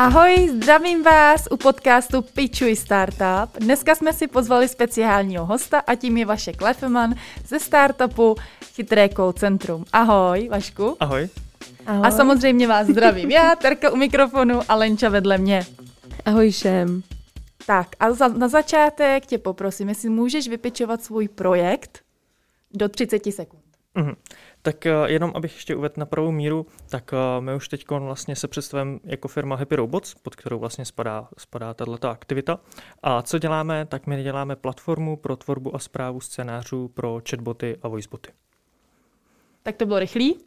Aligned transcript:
Ahoj, 0.00 0.48
zdravím 0.48 1.02
vás 1.02 1.48
u 1.50 1.56
podcastu 1.56 2.22
Pičuj 2.22 2.76
Startup. 2.76 3.58
Dneska 3.58 3.94
jsme 3.94 4.12
si 4.12 4.26
pozvali 4.26 4.68
speciálního 4.68 5.46
hosta 5.46 5.78
a 5.78 5.94
tím 5.94 6.16
je 6.16 6.26
Vašek 6.26 6.62
Lefeman 6.62 7.14
ze 7.46 7.60
startupu 7.60 8.36
Chytré 8.74 9.08
call 9.08 9.32
centrum. 9.32 9.84
Ahoj, 9.92 10.48
Vašku. 10.48 10.96
Ahoj. 11.00 11.28
Ahoj. 11.86 12.06
A 12.06 12.10
samozřejmě 12.10 12.68
vás 12.68 12.86
zdravím 12.86 13.30
já, 13.30 13.56
Terka 13.56 13.90
u 13.90 13.96
mikrofonu 13.96 14.60
a 14.68 14.74
Lenča 14.74 15.08
vedle 15.08 15.38
mě. 15.38 15.66
Ahoj 16.24 16.50
všem. 16.50 17.02
Tak 17.66 17.88
a 18.00 18.12
za, 18.12 18.28
na 18.28 18.48
začátek 18.48 19.26
tě 19.26 19.38
poprosím, 19.38 19.88
jestli 19.88 20.08
můžeš 20.08 20.48
vypičovat 20.48 21.04
svůj 21.04 21.28
projekt 21.28 22.00
do 22.74 22.88
30 22.88 23.22
sekund. 23.34 23.62
Mm-hmm. 23.96 24.14
Tak 24.62 24.76
uh, 24.86 25.10
jenom 25.10 25.32
abych 25.34 25.54
ještě 25.54 25.76
uvedl 25.76 25.94
na 25.96 26.06
pravou 26.06 26.30
míru, 26.30 26.66
tak 26.90 27.12
uh, 27.12 27.44
my 27.44 27.54
už 27.54 27.68
teď 27.68 27.90
vlastně 27.90 28.36
se 28.36 28.48
představujeme 28.48 28.98
jako 29.04 29.28
firma 29.28 29.56
Happy 29.56 29.76
Robots, 29.76 30.14
pod 30.14 30.36
kterou 30.36 30.58
vlastně 30.58 30.84
spadá, 30.84 31.28
spadá 31.38 31.74
tato 31.74 32.08
aktivita. 32.08 32.60
A 33.02 33.22
co 33.22 33.38
děláme, 33.38 33.86
tak 33.86 34.06
my 34.06 34.22
děláme 34.22 34.56
platformu 34.56 35.16
pro 35.16 35.36
tvorbu 35.36 35.74
a 35.74 35.78
zprávu 35.78 36.20
scénářů 36.20 36.88
pro 36.88 37.20
chatboty 37.30 37.76
a 37.82 37.88
voiceboty. 37.88 38.30
Tak 39.62 39.76
to 39.76 39.86
bylo 39.86 39.98
rychlý. 39.98 40.38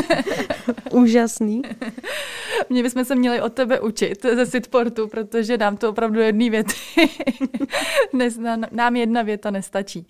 Úžasný. 0.90 1.62
Mě 2.68 2.82
bychom 2.82 3.04
se 3.04 3.14
měli 3.14 3.40
od 3.40 3.52
tebe 3.52 3.80
učit 3.80 4.22
ze 4.22 4.46
Sitportu, 4.46 5.08
protože 5.08 5.58
nám 5.58 5.76
to 5.76 5.90
opravdu 5.90 6.20
jedný 6.20 6.50
věty. 6.50 6.74
nám 8.70 8.96
jedna 8.96 9.22
věta 9.22 9.50
nestačí. 9.50 10.06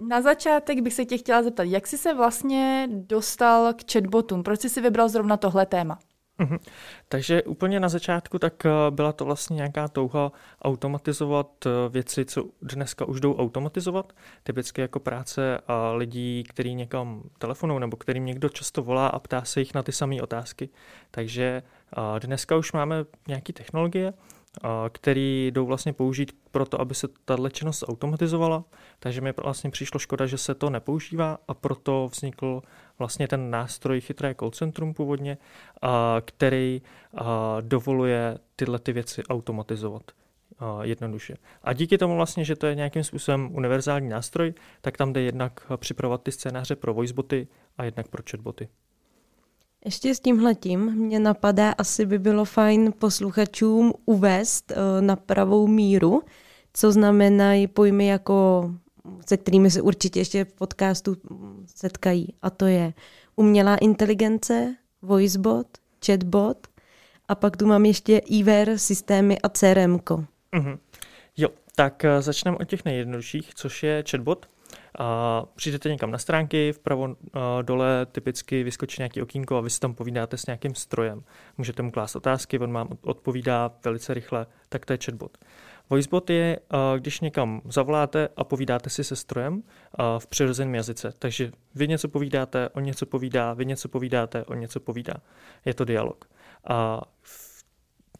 Na 0.00 0.22
začátek 0.22 0.80
bych 0.80 0.94
se 0.94 1.04
tě 1.04 1.18
chtěla 1.18 1.42
zeptat, 1.42 1.62
jak 1.62 1.86
jsi 1.86 1.98
se 1.98 2.14
vlastně 2.14 2.88
dostal 2.92 3.74
k 3.74 3.92
chatbotům? 3.92 4.42
Proč 4.42 4.60
jsi 4.60 4.68
si 4.68 4.80
vybral 4.80 5.08
zrovna 5.08 5.36
tohle 5.36 5.66
téma? 5.66 5.98
Mhm. 6.40 6.58
Takže 7.08 7.42
úplně 7.42 7.80
na 7.80 7.88
začátku 7.88 8.38
tak 8.38 8.66
eh, 8.66 8.70
byla 8.90 9.12
to 9.12 9.24
vlastně 9.24 9.54
nějaká 9.54 9.88
touha 9.88 10.32
automatizovat 10.62 11.66
eh, 11.66 11.70
věci, 11.88 12.24
co 12.24 12.44
dneska 12.62 13.04
už 13.04 13.20
jdou 13.20 13.36
automatizovat, 13.36 14.12
typicky 14.42 14.80
jako 14.80 15.00
práce 15.00 15.58
a 15.68 15.92
lidí, 15.92 16.44
který 16.48 16.74
někam 16.74 17.22
telefonují 17.38 17.80
nebo 17.80 17.96
kterým 17.96 18.26
někdo 18.26 18.48
často 18.48 18.82
volá 18.82 19.06
a 19.06 19.18
ptá 19.18 19.44
se 19.44 19.60
jich 19.60 19.74
na 19.74 19.82
ty 19.82 19.92
samé 19.92 20.22
otázky. 20.22 20.68
Takže 21.10 21.62
eh, 21.96 22.20
dneska 22.20 22.56
už 22.56 22.72
máme 22.72 23.04
nějaké 23.28 23.52
technologie, 23.52 24.12
který 24.92 25.50
jdou 25.54 25.66
vlastně 25.66 25.92
použít 25.92 26.32
pro 26.50 26.66
to, 26.66 26.80
aby 26.80 26.94
se 26.94 27.08
tato 27.24 27.48
činnost 27.48 27.84
automatizovala. 27.88 28.64
Takže 28.98 29.20
mi 29.20 29.32
vlastně 29.42 29.70
přišlo 29.70 30.00
škoda, 30.00 30.26
že 30.26 30.38
se 30.38 30.54
to 30.54 30.70
nepoužívá 30.70 31.38
a 31.48 31.54
proto 31.54 32.08
vznikl 32.12 32.62
vlastně 32.98 33.28
ten 33.28 33.50
nástroj 33.50 34.00
chytré 34.00 34.34
call 34.34 34.50
centrum 34.50 34.94
původně, 34.94 35.38
který 36.24 36.82
dovoluje 37.60 38.38
tyhle 38.56 38.78
ty 38.78 38.92
věci 38.92 39.22
automatizovat 39.24 40.02
jednoduše. 40.82 41.36
A 41.62 41.72
díky 41.72 41.98
tomu 41.98 42.16
vlastně, 42.16 42.44
že 42.44 42.56
to 42.56 42.66
je 42.66 42.74
nějakým 42.74 43.04
způsobem 43.04 43.50
univerzální 43.52 44.08
nástroj, 44.08 44.54
tak 44.80 44.96
tam 44.96 45.12
jde 45.12 45.20
jednak 45.20 45.72
připravovat 45.76 46.22
ty 46.22 46.32
scénáře 46.32 46.76
pro 46.76 46.94
voiceboty 46.94 47.48
a 47.78 47.84
jednak 47.84 48.08
pro 48.08 48.22
chatboty. 48.30 48.68
Ještě 49.84 50.14
s 50.14 50.20
tímhletím 50.20 50.80
mě 50.80 51.20
napadá, 51.20 51.70
asi 51.70 52.06
by 52.06 52.18
bylo 52.18 52.44
fajn 52.44 52.92
posluchačům 52.98 53.92
uvést 54.06 54.72
uh, 54.72 55.06
na 55.06 55.16
pravou 55.16 55.66
míru, 55.66 56.22
co 56.72 56.92
znamenají 56.92 57.66
pojmy 57.66 58.06
jako, 58.06 58.70
se 59.26 59.36
kterými 59.36 59.70
se 59.70 59.82
určitě 59.82 60.20
ještě 60.20 60.44
v 60.44 60.52
podcastu 60.52 61.16
setkají. 61.76 62.34
A 62.42 62.50
to 62.50 62.66
je 62.66 62.92
umělá 63.36 63.76
inteligence, 63.76 64.74
voicebot, 65.02 65.66
chatbot 66.06 66.66
a 67.28 67.34
pak 67.34 67.56
tu 67.56 67.66
mám 67.66 67.84
ještě 67.84 68.18
IVR 68.18 68.78
systémy 68.78 69.38
a 69.38 69.48
CRM. 69.48 69.96
Mm-hmm. 69.96 70.78
Jo, 71.36 71.48
tak 71.74 72.02
uh, 72.04 72.22
začneme 72.22 72.56
od 72.56 72.64
těch 72.64 72.84
nejjednodušších, 72.84 73.54
což 73.54 73.82
je 73.82 74.04
chatbot. 74.10 74.48
A 74.98 75.42
přijdete 75.56 75.88
někam 75.88 76.10
na 76.10 76.18
stránky, 76.18 76.72
vpravo 76.72 77.16
dole 77.62 78.06
typicky 78.06 78.62
vyskočí 78.62 78.96
nějaký 78.98 79.22
okýnko 79.22 79.56
a 79.56 79.60
vy 79.60 79.70
si 79.70 79.80
tam 79.80 79.94
povídáte 79.94 80.36
s 80.36 80.46
nějakým 80.46 80.74
strojem. 80.74 81.24
Můžete 81.58 81.82
mu 81.82 81.90
klást 81.90 82.16
otázky, 82.16 82.58
on 82.58 82.72
vám 82.72 82.88
odpovídá 83.02 83.70
velice 83.84 84.14
rychle, 84.14 84.46
tak 84.68 84.86
to 84.86 84.92
je 84.92 84.98
chatbot. 85.04 85.38
Voicebot 85.90 86.30
je, 86.30 86.60
když 86.98 87.20
někam 87.20 87.62
zavoláte 87.64 88.28
a 88.36 88.44
povídáte 88.44 88.90
si 88.90 89.04
se 89.04 89.16
strojem 89.16 89.62
v 90.18 90.26
přirozeném 90.26 90.74
jazyce. 90.74 91.12
Takže 91.18 91.52
vy 91.74 91.88
něco 91.88 92.08
povídáte, 92.08 92.68
on 92.68 92.82
něco 92.82 93.06
povídá, 93.06 93.54
vy 93.54 93.66
něco 93.66 93.88
povídáte, 93.88 94.44
on 94.44 94.60
něco 94.60 94.80
povídá. 94.80 95.14
Je 95.64 95.74
to 95.74 95.84
dialog. 95.84 96.24
A 96.68 97.00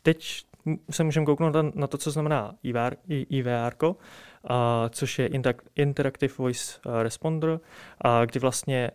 teď 0.03 0.45
se 0.91 1.05
můžeme 1.05 1.27
kouknout 1.27 1.55
na 1.75 1.87
to, 1.87 1.99
co 1.99 2.11
znamená 2.11 2.55
IVR, 2.63 2.97
IVR 3.09 3.75
což 4.91 5.19
je 5.19 5.31
Interactive 5.77 6.35
Voice 6.39 6.81
Responder, 7.03 7.61
kdy 8.27 8.41
vlastně 8.41 8.91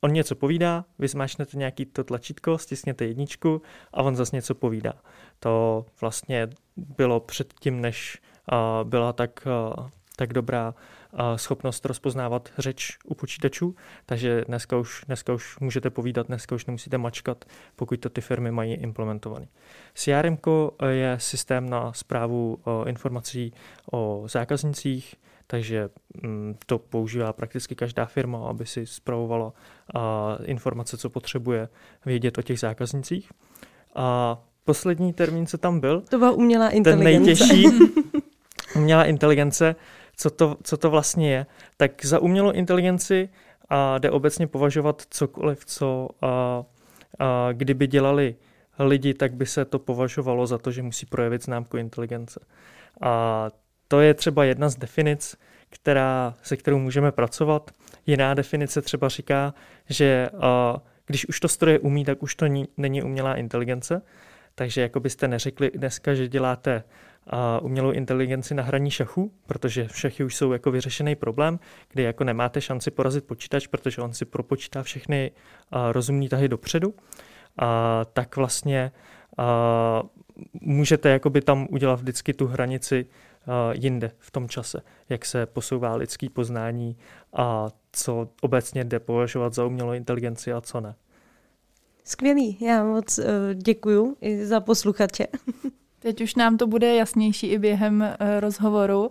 on 0.00 0.12
něco 0.12 0.34
povídá, 0.34 0.84
vy 0.98 1.08
zmáčnete 1.08 1.58
nějaký 1.58 1.86
to 1.86 2.04
tlačítko, 2.04 2.58
stisněte 2.58 3.04
jedničku 3.04 3.62
a 3.92 4.02
on 4.02 4.16
zase 4.16 4.36
něco 4.36 4.54
povídá. 4.54 4.92
To 5.38 5.86
vlastně 6.00 6.48
bylo 6.76 7.20
předtím, 7.20 7.80
než 7.80 8.22
byla 8.84 9.12
tak, 9.12 9.46
tak 10.16 10.32
dobrá 10.32 10.74
schopnost 11.36 11.86
rozpoznávat 11.86 12.48
řeč 12.58 12.98
u 13.04 13.14
počítačů, 13.14 13.74
takže 14.06 14.44
dneska 14.48 14.76
už, 14.76 15.04
dneska 15.06 15.32
už 15.32 15.58
můžete 15.58 15.90
povídat, 15.90 16.26
dneska 16.26 16.54
už 16.54 16.66
nemusíte 16.66 16.98
mačkat, 16.98 17.44
pokud 17.76 18.00
to 18.00 18.08
ty 18.08 18.20
firmy 18.20 18.50
mají 18.50 18.74
implementovaný. 18.74 19.48
CRM 19.94 20.36
je 20.88 21.16
systém 21.20 21.70
na 21.70 21.92
zprávu 21.92 22.58
informací 22.86 23.52
o 23.92 24.24
zákaznicích, 24.26 25.14
takže 25.46 25.88
mm, 26.22 26.56
to 26.66 26.78
používá 26.78 27.32
prakticky 27.32 27.74
každá 27.74 28.06
firma, 28.06 28.48
aby 28.48 28.66
si 28.66 28.86
zpravovala 28.86 29.52
informace, 30.44 30.96
co 30.96 31.10
potřebuje 31.10 31.68
vědět 32.06 32.38
o 32.38 32.42
těch 32.42 32.60
zákaznicích. 32.60 33.30
A 33.94 34.38
poslední 34.64 35.12
termín, 35.12 35.46
co 35.46 35.58
tam 35.58 35.80
byl, 35.80 36.00
to 36.00 36.18
byla 36.18 36.30
umělá 36.30 36.68
inteligence. 36.70 37.44
Ten 37.44 37.48
nejtěžší, 37.48 37.66
umělá 38.76 39.04
inteligence, 39.04 39.76
co 40.16 40.30
to, 40.30 40.56
co 40.62 40.76
to 40.76 40.90
vlastně 40.90 41.32
je, 41.32 41.46
tak 41.76 42.04
za 42.04 42.18
umělou 42.18 42.52
inteligenci 42.52 43.28
a 43.68 43.98
jde 43.98 44.10
obecně 44.10 44.46
považovat 44.46 45.02
cokoliv, 45.10 45.64
co 45.64 46.08
a, 46.22 46.64
a, 47.18 47.52
kdyby 47.52 47.86
dělali 47.86 48.36
lidi, 48.78 49.14
tak 49.14 49.34
by 49.34 49.46
se 49.46 49.64
to 49.64 49.78
považovalo 49.78 50.46
za 50.46 50.58
to, 50.58 50.70
že 50.70 50.82
musí 50.82 51.06
projevit 51.06 51.44
známku 51.44 51.76
inteligence. 51.76 52.40
A 53.00 53.46
to 53.88 54.00
je 54.00 54.14
třeba 54.14 54.44
jedna 54.44 54.68
z 54.68 54.76
definic, 54.76 55.36
která, 55.70 56.34
se 56.42 56.56
kterou 56.56 56.78
můžeme 56.78 57.12
pracovat. 57.12 57.70
Jiná 58.06 58.34
definice 58.34 58.82
třeba 58.82 59.08
říká, 59.08 59.54
že 59.88 60.28
a, 60.40 60.80
když 61.06 61.28
už 61.28 61.40
to 61.40 61.48
stroje 61.48 61.78
umí, 61.78 62.04
tak 62.04 62.22
už 62.22 62.34
to 62.34 62.46
ní, 62.46 62.68
není 62.76 63.02
umělá 63.02 63.34
inteligence. 63.34 64.02
Takže 64.54 64.80
jako 64.80 65.00
byste 65.00 65.28
neřekli 65.28 65.70
dneska, 65.74 66.14
že 66.14 66.28
děláte 66.28 66.84
a 67.26 67.58
umělou 67.58 67.90
inteligenci 67.90 68.54
na 68.54 68.62
hraní 68.62 68.90
šachu, 68.90 69.32
protože 69.46 69.88
šachy 69.92 70.24
už 70.24 70.36
jsou 70.36 70.52
jako 70.52 70.70
vyřešený 70.70 71.14
problém, 71.14 71.58
kdy 71.92 72.02
jako 72.02 72.24
nemáte 72.24 72.60
šanci 72.60 72.90
porazit 72.90 73.24
počítač, 73.24 73.66
protože 73.66 74.02
on 74.02 74.12
si 74.12 74.24
propočítá 74.24 74.82
všechny 74.82 75.30
rozumné 75.92 76.28
tahy 76.28 76.48
dopředu, 76.48 76.94
a 77.58 78.00
tak 78.12 78.36
vlastně 78.36 78.92
a 79.38 80.02
můžete 80.60 81.08
jakoby 81.08 81.40
tam 81.40 81.66
udělat 81.70 82.00
vždycky 82.00 82.34
tu 82.34 82.46
hranici 82.46 83.06
jinde 83.72 84.12
v 84.18 84.30
tom 84.30 84.48
čase, 84.48 84.82
jak 85.08 85.24
se 85.24 85.46
posouvá 85.46 85.94
lidský 85.94 86.28
poznání 86.28 86.96
a 87.32 87.68
co 87.92 88.28
obecně 88.40 88.84
jde 88.84 89.00
považovat 89.00 89.54
za 89.54 89.64
umělou 89.64 89.92
inteligenci 89.92 90.52
a 90.52 90.60
co 90.60 90.80
ne. 90.80 90.94
Skvělý, 92.04 92.58
já 92.60 92.84
moc 92.84 93.18
uh, 93.18 93.24
děkuju 93.54 94.16
i 94.20 94.46
za 94.46 94.60
posluchače. 94.60 95.26
Teď 96.04 96.20
už 96.20 96.34
nám 96.34 96.56
to 96.56 96.66
bude 96.66 96.94
jasnější 96.94 97.46
i 97.46 97.58
během 97.58 98.00
uh, 98.00 98.40
rozhovoru. 98.40 99.10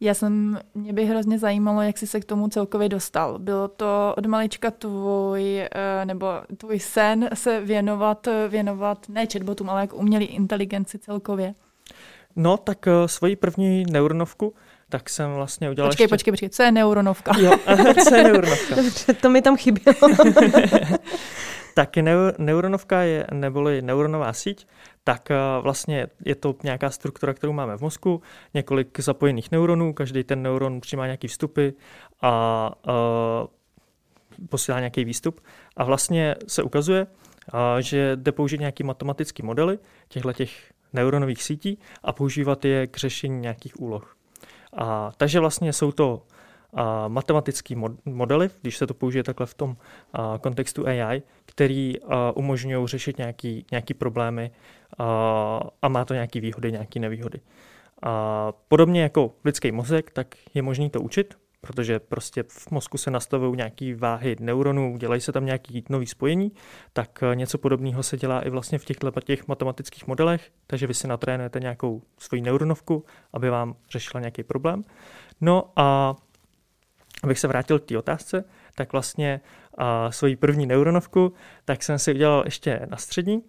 Já 0.00 0.14
jsem, 0.14 0.58
mě 0.74 0.92
by 0.92 1.04
hrozně 1.04 1.38
zajímalo, 1.38 1.82
jak 1.82 1.98
jsi 1.98 2.06
se 2.06 2.20
k 2.20 2.24
tomu 2.24 2.48
celkově 2.48 2.88
dostal. 2.88 3.38
Bylo 3.38 3.68
to 3.68 4.14
od 4.16 4.26
malička 4.26 4.70
tvůj, 4.70 5.68
uh, 5.74 6.04
nebo 6.04 6.26
tvůj 6.56 6.80
sen 6.80 7.28
se 7.34 7.60
věnovat, 7.60 8.28
věnovat 8.48 9.08
ne 9.08 9.26
chatbotům, 9.32 9.70
ale 9.70 9.80
jak 9.80 9.94
umělý 9.94 10.26
inteligenci 10.26 10.98
celkově? 10.98 11.54
No, 12.36 12.56
tak 12.56 12.86
uh, 12.86 13.06
svoji 13.06 13.36
první 13.36 13.84
neuronovku 13.90 14.54
tak 14.88 15.10
jsem 15.10 15.34
vlastně 15.34 15.70
udělal 15.70 15.90
Počkej, 15.90 16.04
ještě... 16.04 16.14
počkej, 16.14 16.32
počkej, 16.32 16.48
co 16.48 16.62
je 16.62 16.72
neuronovka? 16.72 17.32
Jo, 17.38 17.58
co 18.08 18.14
je 18.14 18.24
neuronovka? 18.24 18.74
Dobře, 18.76 19.12
to 19.14 19.30
mi 19.30 19.42
tam 19.42 19.56
chybělo. 19.56 19.96
tak 21.74 21.96
neuronovka 22.38 23.02
je, 23.02 23.26
neboli 23.32 23.82
neuronová 23.82 24.32
síť, 24.32 24.66
tak 25.04 25.30
eh, 25.30 25.36
vlastně 25.60 26.06
je 26.24 26.34
to 26.34 26.54
nějaká 26.62 26.90
struktura, 26.90 27.34
kterou 27.34 27.52
máme 27.52 27.76
v 27.76 27.80
mozku, 27.80 28.22
několik 28.54 29.00
zapojených 29.00 29.50
neuronů, 29.50 29.92
každý 29.92 30.24
ten 30.24 30.42
neuron 30.42 30.80
přijímá 30.80 31.06
nějaký 31.06 31.28
vstupy 31.28 31.68
a 32.22 32.72
uh, 32.86 34.46
posílá 34.48 34.78
nějaký 34.78 35.04
výstup 35.04 35.40
a 35.76 35.84
vlastně 35.84 36.34
se 36.46 36.62
ukazuje, 36.62 37.06
že 37.80 38.16
jde 38.16 38.32
použít 38.32 38.60
nějaký 38.60 38.84
matematický 38.84 39.42
modely 39.42 39.78
těchto 40.08 40.32
těch 40.32 40.72
neuronových 40.92 41.42
sítí 41.42 41.78
a 42.02 42.12
používat 42.12 42.64
je 42.64 42.86
k 42.86 42.96
řešení 42.96 43.40
nějakých 43.40 43.80
úloh. 43.80 44.16
A, 44.76 45.12
takže 45.16 45.40
vlastně 45.40 45.72
jsou 45.72 45.92
to 45.92 46.22
matematické 47.08 47.74
modely, 48.04 48.50
když 48.62 48.76
se 48.76 48.86
to 48.86 48.94
použije 48.94 49.22
takhle 49.24 49.46
v 49.46 49.54
tom 49.54 49.76
kontextu 50.40 50.86
AI, 50.86 51.22
který 51.46 51.94
umožňují 52.34 52.86
řešit 52.86 53.18
nějaký, 53.18 53.66
nějaký 53.70 53.94
problémy 53.94 54.50
a, 55.82 55.88
má 55.88 56.04
to 56.04 56.14
nějaké 56.14 56.40
výhody, 56.40 56.72
nějaké 56.72 57.00
nevýhody. 57.00 57.40
A 58.02 58.52
podobně 58.68 59.02
jako 59.02 59.32
lidský 59.44 59.72
mozek, 59.72 60.10
tak 60.10 60.34
je 60.54 60.62
možné 60.62 60.90
to 60.90 61.00
učit, 61.00 61.34
protože 61.60 61.98
prostě 61.98 62.42
v 62.48 62.70
mozku 62.70 62.98
se 62.98 63.10
nastavují 63.10 63.56
nějaké 63.56 63.94
váhy 63.96 64.36
neuronů, 64.40 64.96
dělají 64.96 65.20
se 65.20 65.32
tam 65.32 65.44
nějaké 65.44 65.80
nové 65.88 66.06
spojení, 66.06 66.52
tak 66.92 67.22
eh, 67.22 67.36
něco 67.36 67.58
podobného 67.58 68.02
se 68.02 68.16
dělá 68.16 68.40
i 68.40 68.50
vlastně 68.50 68.78
v 68.78 68.84
těchto 68.84 69.10
těch 69.10 69.48
matematických 69.48 70.06
modelech, 70.06 70.50
takže 70.66 70.86
vy 70.86 70.94
si 70.94 71.08
natrénujete 71.08 71.60
nějakou 71.60 72.02
svoji 72.18 72.42
neuronovku, 72.42 73.04
aby 73.32 73.50
vám 73.50 73.76
řešila 73.90 74.20
nějaký 74.20 74.42
problém. 74.42 74.84
No 75.40 75.72
a 75.76 76.16
abych 77.22 77.38
se 77.38 77.48
vrátil 77.48 77.78
k 77.78 77.84
té 77.84 77.98
otázce, 77.98 78.44
tak 78.74 78.92
vlastně 78.92 79.40
a 79.78 80.10
svoji 80.10 80.36
první 80.36 80.66
neuronovku, 80.66 81.32
tak 81.64 81.82
jsem 81.82 81.98
si 81.98 82.14
udělal 82.14 82.42
ještě 82.44 82.80
na 82.90 82.96
střední 82.96 83.42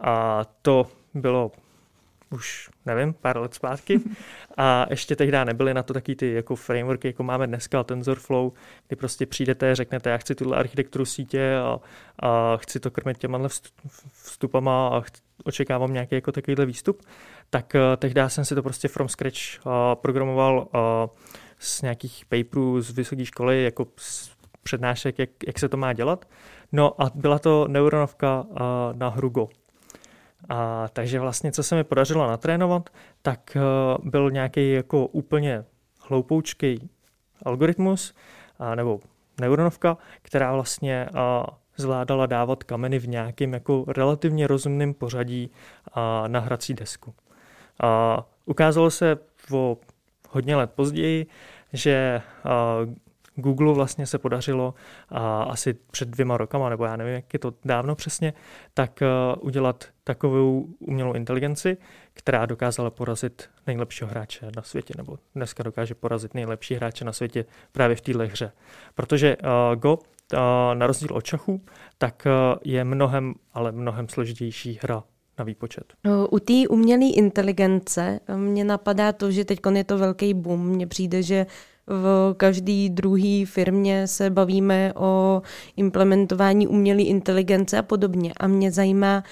a 0.00 0.44
to 0.62 0.86
bylo 1.14 1.52
už 2.30 2.70
nevím, 2.86 3.14
pár 3.14 3.38
let 3.38 3.54
zpátky. 3.54 4.00
A 4.56 4.86
ještě 4.90 5.16
tehdy 5.16 5.44
nebyly 5.44 5.74
na 5.74 5.82
to 5.82 5.94
taky 5.94 6.16
ty 6.16 6.32
jako 6.32 6.56
frameworky, 6.56 7.08
jako 7.08 7.22
máme 7.22 7.46
dneska 7.46 7.84
TensorFlow, 7.84 8.52
kdy 8.88 8.96
prostě 8.96 9.26
přijdete, 9.26 9.74
řeknete, 9.74 10.10
já 10.10 10.16
chci 10.16 10.34
tuhle 10.34 10.56
architekturu 10.56 11.04
sítě 11.04 11.56
a, 11.56 11.80
a 12.18 12.56
chci 12.56 12.80
to 12.80 12.90
krmit 12.90 13.18
těma 13.18 13.48
vstupama 14.12 14.88
a 14.88 15.00
ch- 15.00 15.22
očekávám 15.44 15.92
nějaký 15.92 16.14
jako 16.14 16.32
takovýhle 16.32 16.66
výstup. 16.66 17.02
Tak 17.50 17.72
uh, 17.74 17.96
tehdy 17.96 18.20
jsem 18.26 18.44
si 18.44 18.54
to 18.54 18.62
prostě 18.62 18.88
from 18.88 19.08
scratch 19.08 19.66
uh, 19.66 19.72
programoval 19.94 20.68
uh, 20.74 21.10
z 21.60 21.82
nějakých 21.82 22.24
paperů 22.26 22.80
z 22.80 22.90
vysoké 22.90 23.24
školy, 23.24 23.64
jako 23.64 23.86
z 23.96 24.30
přednášek, 24.62 25.18
jak, 25.18 25.30
jak 25.46 25.58
se 25.58 25.68
to 25.68 25.76
má 25.76 25.92
dělat. 25.92 26.24
No 26.72 27.02
a 27.02 27.10
byla 27.14 27.38
to 27.38 27.68
neuronovka 27.68 28.46
na 28.92 29.08
hru 29.08 29.28
Go. 29.28 29.48
A 30.48 30.88
takže 30.92 31.20
vlastně, 31.20 31.52
co 31.52 31.62
se 31.62 31.74
mi 31.74 31.84
podařilo 31.84 32.26
natrénovat, 32.26 32.90
tak 33.22 33.56
uh, 33.56 34.08
byl 34.10 34.30
nějaký 34.30 34.72
jako 34.72 35.06
úplně 35.06 35.64
hloupoučký 36.00 36.90
algoritmus 37.42 38.14
uh, 38.60 38.76
nebo 38.76 39.00
neuronovka, 39.40 39.96
která 40.22 40.52
vlastně 40.52 41.08
uh, 41.12 41.18
zvládala 41.76 42.26
dávat 42.26 42.64
kameny 42.64 42.98
v 42.98 43.08
nějakém 43.08 43.52
jako 43.52 43.84
relativně 43.88 44.46
rozumném 44.46 44.94
pořadí 44.94 45.50
uh, 45.50 46.28
na 46.28 46.40
hrací 46.40 46.74
desku. 46.74 47.14
Uh, 47.82 48.22
ukázalo 48.46 48.90
se 48.90 49.16
o 49.52 49.78
hodně 50.30 50.56
let 50.56 50.70
později, 50.74 51.26
že 51.72 52.22
uh, 52.44 52.94
Google 53.34 53.74
vlastně 53.74 54.06
se 54.06 54.18
podařilo 54.18 54.74
a 55.08 55.42
asi 55.42 55.74
před 55.74 56.08
dvěma 56.08 56.36
rokama, 56.36 56.68
nebo 56.68 56.84
já 56.84 56.96
nevím, 56.96 57.14
jak 57.14 57.32
je 57.32 57.38
to 57.38 57.52
dávno 57.64 57.94
přesně, 57.94 58.32
tak 58.74 59.02
uh, 59.02 59.46
udělat 59.46 59.84
takovou 60.04 60.66
umělou 60.78 61.12
inteligenci, 61.12 61.76
která 62.12 62.46
dokázala 62.46 62.90
porazit 62.90 63.50
nejlepšího 63.66 64.10
hráče 64.10 64.50
na 64.56 64.62
světě, 64.62 64.94
nebo 64.96 65.18
dneska 65.34 65.62
dokáže 65.62 65.94
porazit 65.94 66.34
nejlepší 66.34 66.74
hráče 66.74 67.04
na 67.04 67.12
světě 67.12 67.44
právě 67.72 67.96
v 67.96 68.00
téhle 68.00 68.26
hře. 68.26 68.52
Protože 68.94 69.36
uh, 69.36 69.80
Go, 69.80 69.94
uh, 69.94 70.38
na 70.74 70.86
rozdíl 70.86 71.08
od 71.12 71.24
šachu, 71.24 71.64
tak 71.98 72.26
je 72.64 72.84
mnohem, 72.84 73.34
ale 73.54 73.72
mnohem 73.72 74.08
složitější 74.08 74.78
hra 74.82 75.02
na 75.40 75.44
výpočet. 75.44 75.84
U 76.30 76.38
té 76.38 76.68
umělé 76.68 77.06
inteligence 77.06 78.20
mě 78.36 78.64
napadá 78.64 79.12
to, 79.12 79.30
že 79.30 79.44
teď 79.44 79.58
je 79.74 79.84
to 79.84 79.98
velký 79.98 80.34
boom. 80.34 80.68
Mně 80.68 80.86
přijde, 80.86 81.22
že 81.22 81.46
v 81.86 82.34
každé 82.36 82.88
druhé 82.88 83.46
firmě 83.46 84.06
se 84.06 84.30
bavíme 84.30 84.92
o 84.96 85.42
implementování 85.76 86.66
umělé 86.66 87.02
inteligence 87.02 87.78
a 87.78 87.82
podobně. 87.82 88.32
A 88.40 88.46
mě 88.46 88.72
zajímá, 88.72 89.24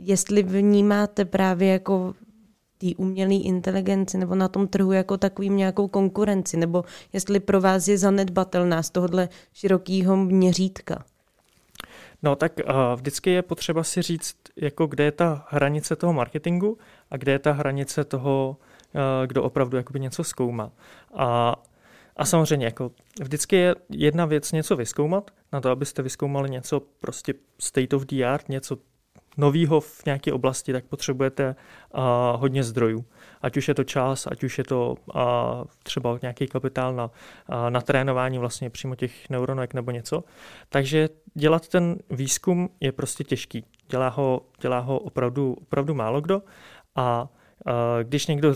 jestli 0.00 0.42
vnímáte 0.42 1.24
právě 1.24 1.68
jako 1.68 2.14
té 2.78 2.86
umělé 2.96 3.34
inteligenci 3.34 4.18
nebo 4.18 4.34
na 4.34 4.48
tom 4.48 4.68
trhu 4.68 4.92
jako 4.92 5.16
takovým 5.16 5.56
nějakou 5.56 5.88
konkurenci, 5.88 6.56
nebo 6.56 6.84
jestli 7.12 7.40
pro 7.40 7.60
vás 7.60 7.88
je 7.88 7.98
zanedbatelná 7.98 8.82
z 8.82 8.90
tohohle 8.90 9.28
širokého 9.52 10.16
měřítka. 10.16 11.04
No 12.26 12.36
tak 12.36 12.52
uh, 12.58 12.74
vždycky 12.96 13.30
je 13.30 13.42
potřeba 13.42 13.84
si 13.84 14.02
říct, 14.02 14.36
jako 14.56 14.86
kde 14.86 15.04
je 15.04 15.12
ta 15.12 15.46
hranice 15.48 15.96
toho 15.96 16.12
marketingu 16.12 16.78
a 17.10 17.16
kde 17.16 17.32
je 17.32 17.38
ta 17.38 17.52
hranice 17.52 18.04
toho, 18.04 18.56
uh, 18.94 19.00
kdo 19.26 19.42
opravdu 19.42 19.76
jakoby 19.76 20.00
něco 20.00 20.24
zkoumá. 20.24 20.70
A 21.14 21.56
a 22.16 22.24
samozřejmě 22.24 22.66
jako 22.66 22.90
vždycky 23.20 23.56
je 23.56 23.74
jedna 23.90 24.26
věc 24.26 24.52
něco 24.52 24.76
vyskoumat, 24.76 25.30
na 25.52 25.60
to, 25.60 25.70
abyste 25.70 26.02
vyskoumali 26.02 26.50
něco 26.50 26.80
prostě 26.80 27.34
state 27.58 27.92
of 27.92 28.06
the 28.06 28.24
art, 28.24 28.48
něco 28.48 28.78
novýho 29.36 29.80
v 29.80 30.02
nějaké 30.06 30.32
oblasti, 30.32 30.72
tak 30.72 30.84
potřebujete 30.84 31.56
uh, 31.94 32.02
hodně 32.40 32.64
zdrojů. 32.64 33.04
Ať 33.42 33.56
už 33.56 33.68
je 33.68 33.74
to 33.74 33.84
čas, 33.84 34.26
ať 34.26 34.44
už 34.44 34.58
je 34.58 34.64
to 34.64 34.94
uh, 35.14 35.22
třeba 35.82 36.18
nějaký 36.22 36.46
kapitál 36.46 36.94
na, 36.94 37.04
uh, 37.04 37.70
na 37.70 37.80
trénování 37.80 38.38
vlastně 38.38 38.70
přímo 38.70 38.94
těch 38.94 39.30
neuronek 39.30 39.74
nebo 39.74 39.90
něco. 39.90 40.24
Takže 40.68 41.08
dělat 41.34 41.68
ten 41.68 41.96
výzkum 42.10 42.68
je 42.80 42.92
prostě 42.92 43.24
těžký. 43.24 43.64
Dělá 43.88 44.08
ho, 44.08 44.42
dělá 44.60 44.78
ho 44.78 44.98
opravdu, 44.98 45.56
opravdu 45.60 45.94
málo 45.94 46.20
kdo 46.20 46.42
a 46.96 47.28
když 48.02 48.26
někdo 48.26 48.54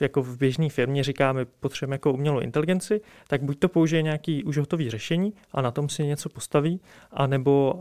jako 0.00 0.22
v 0.22 0.36
běžné 0.36 0.68
firmě 0.68 1.04
říká, 1.04 1.32
my 1.32 1.44
potřebujeme 1.44 1.94
jako 1.94 2.12
umělou 2.12 2.40
inteligenci, 2.40 3.00
tak 3.28 3.42
buď 3.42 3.58
to 3.58 3.68
použije 3.68 4.02
nějaký 4.02 4.44
už 4.44 4.58
hotový 4.58 4.90
řešení 4.90 5.32
a 5.52 5.62
na 5.62 5.70
tom 5.70 5.88
si 5.88 6.06
něco 6.06 6.28
postaví, 6.28 6.80
anebo 7.10 7.80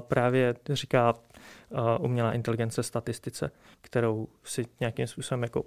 právě 0.00 0.54
říká 0.70 1.14
umělá 2.00 2.32
inteligence 2.32 2.82
statistice, 2.82 3.50
kterou 3.80 4.28
si 4.44 4.66
nějakým 4.80 5.06
způsobem 5.06 5.42
jako 5.42 5.64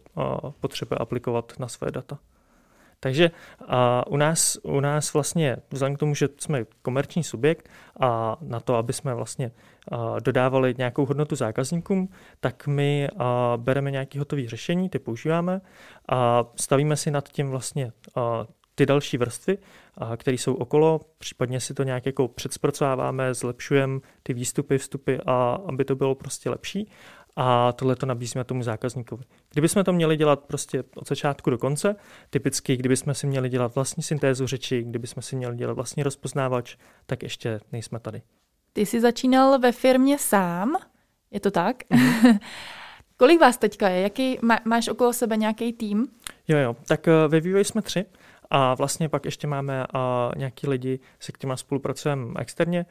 potřebuje 0.59 0.97
aplikovat 0.97 1.53
na 1.59 1.67
své 1.67 1.91
data. 1.91 2.19
Takže 2.99 3.31
a 3.67 4.07
u, 4.07 4.17
nás, 4.17 4.57
u 4.63 4.79
nás 4.79 5.13
vlastně, 5.13 5.57
vzhledem 5.71 5.95
k 5.95 5.99
tomu, 5.99 6.15
že 6.15 6.29
jsme 6.37 6.65
komerční 6.81 7.23
subjekt 7.23 7.69
a 7.99 8.37
na 8.41 8.59
to, 8.59 8.75
aby 8.75 8.93
jsme 8.93 9.13
vlastně 9.13 9.51
a, 9.91 10.19
dodávali 10.19 10.75
nějakou 10.77 11.05
hodnotu 11.05 11.35
zákazníkům, 11.35 12.09
tak 12.39 12.67
my 12.67 13.09
a, 13.17 13.53
bereme 13.57 13.91
nějaké 13.91 14.19
hotové 14.19 14.47
řešení, 14.47 14.89
ty 14.89 14.99
používáme 14.99 15.61
a 16.09 16.45
stavíme 16.55 16.95
si 16.95 17.11
nad 17.11 17.29
tím 17.29 17.49
vlastně 17.49 17.91
a, 18.15 18.45
ty 18.75 18.85
další 18.85 19.17
vrstvy, 19.17 19.57
které 20.17 20.35
jsou 20.35 20.53
okolo, 20.53 21.01
případně 21.17 21.59
si 21.59 21.73
to 21.73 21.83
nějak 21.83 22.05
jako 22.05 22.27
předspracováváme, 22.27 23.33
zlepšujeme 23.33 23.99
ty 24.23 24.33
výstupy, 24.33 24.77
vstupy, 24.77 25.15
a 25.25 25.59
aby 25.67 25.85
to 25.85 25.95
bylo 25.95 26.15
prostě 26.15 26.49
lepší 26.49 26.91
a 27.35 27.71
tohle 27.71 27.95
to 27.95 28.05
nabízíme 28.05 28.43
tomu 28.43 28.63
zákazníkovi. 28.63 29.23
Kdybychom 29.51 29.83
to 29.83 29.93
měli 29.93 30.17
dělat 30.17 30.39
prostě 30.39 30.83
od 30.95 31.07
začátku 31.07 31.49
do 31.49 31.57
konce, 31.57 31.95
typicky 32.29 32.77
kdybychom 32.77 33.13
si 33.13 33.27
měli 33.27 33.49
dělat 33.49 33.75
vlastní 33.75 34.03
syntézu 34.03 34.47
řeči, 34.47 34.83
kdybychom 34.83 35.23
si 35.23 35.35
měli 35.35 35.55
dělat 35.55 35.73
vlastní 35.73 36.03
rozpoznávač, 36.03 36.75
tak 37.05 37.23
ještě 37.23 37.59
nejsme 37.71 37.99
tady. 37.99 38.21
Ty 38.73 38.85
jsi 38.85 39.01
začínal 39.01 39.59
ve 39.59 39.71
firmě 39.71 40.17
sám, 40.19 40.75
je 41.31 41.39
to 41.39 41.51
tak? 41.51 41.83
Mm-hmm. 41.83 42.39
Kolik 43.17 43.41
vás 43.41 43.57
teďka 43.57 43.89
je? 43.89 44.01
Jaký, 44.01 44.37
má, 44.41 44.57
máš 44.65 44.87
okolo 44.87 45.13
sebe 45.13 45.37
nějaký 45.37 45.73
tým? 45.73 46.07
Jo, 46.47 46.57
jo, 46.57 46.75
tak 46.87 47.07
eh, 47.07 47.27
ve 47.27 47.39
vývoji 47.39 47.65
jsme 47.65 47.81
tři. 47.81 48.05
A 48.49 48.73
vlastně 48.73 49.09
pak 49.09 49.25
ještě 49.25 49.47
máme 49.47 49.85
a, 49.93 50.31
nějaký 50.37 50.67
lidi, 50.67 50.99
se 51.19 51.31
kterými 51.31 51.57
spolupracujeme 51.57 52.33
externě 52.39 52.85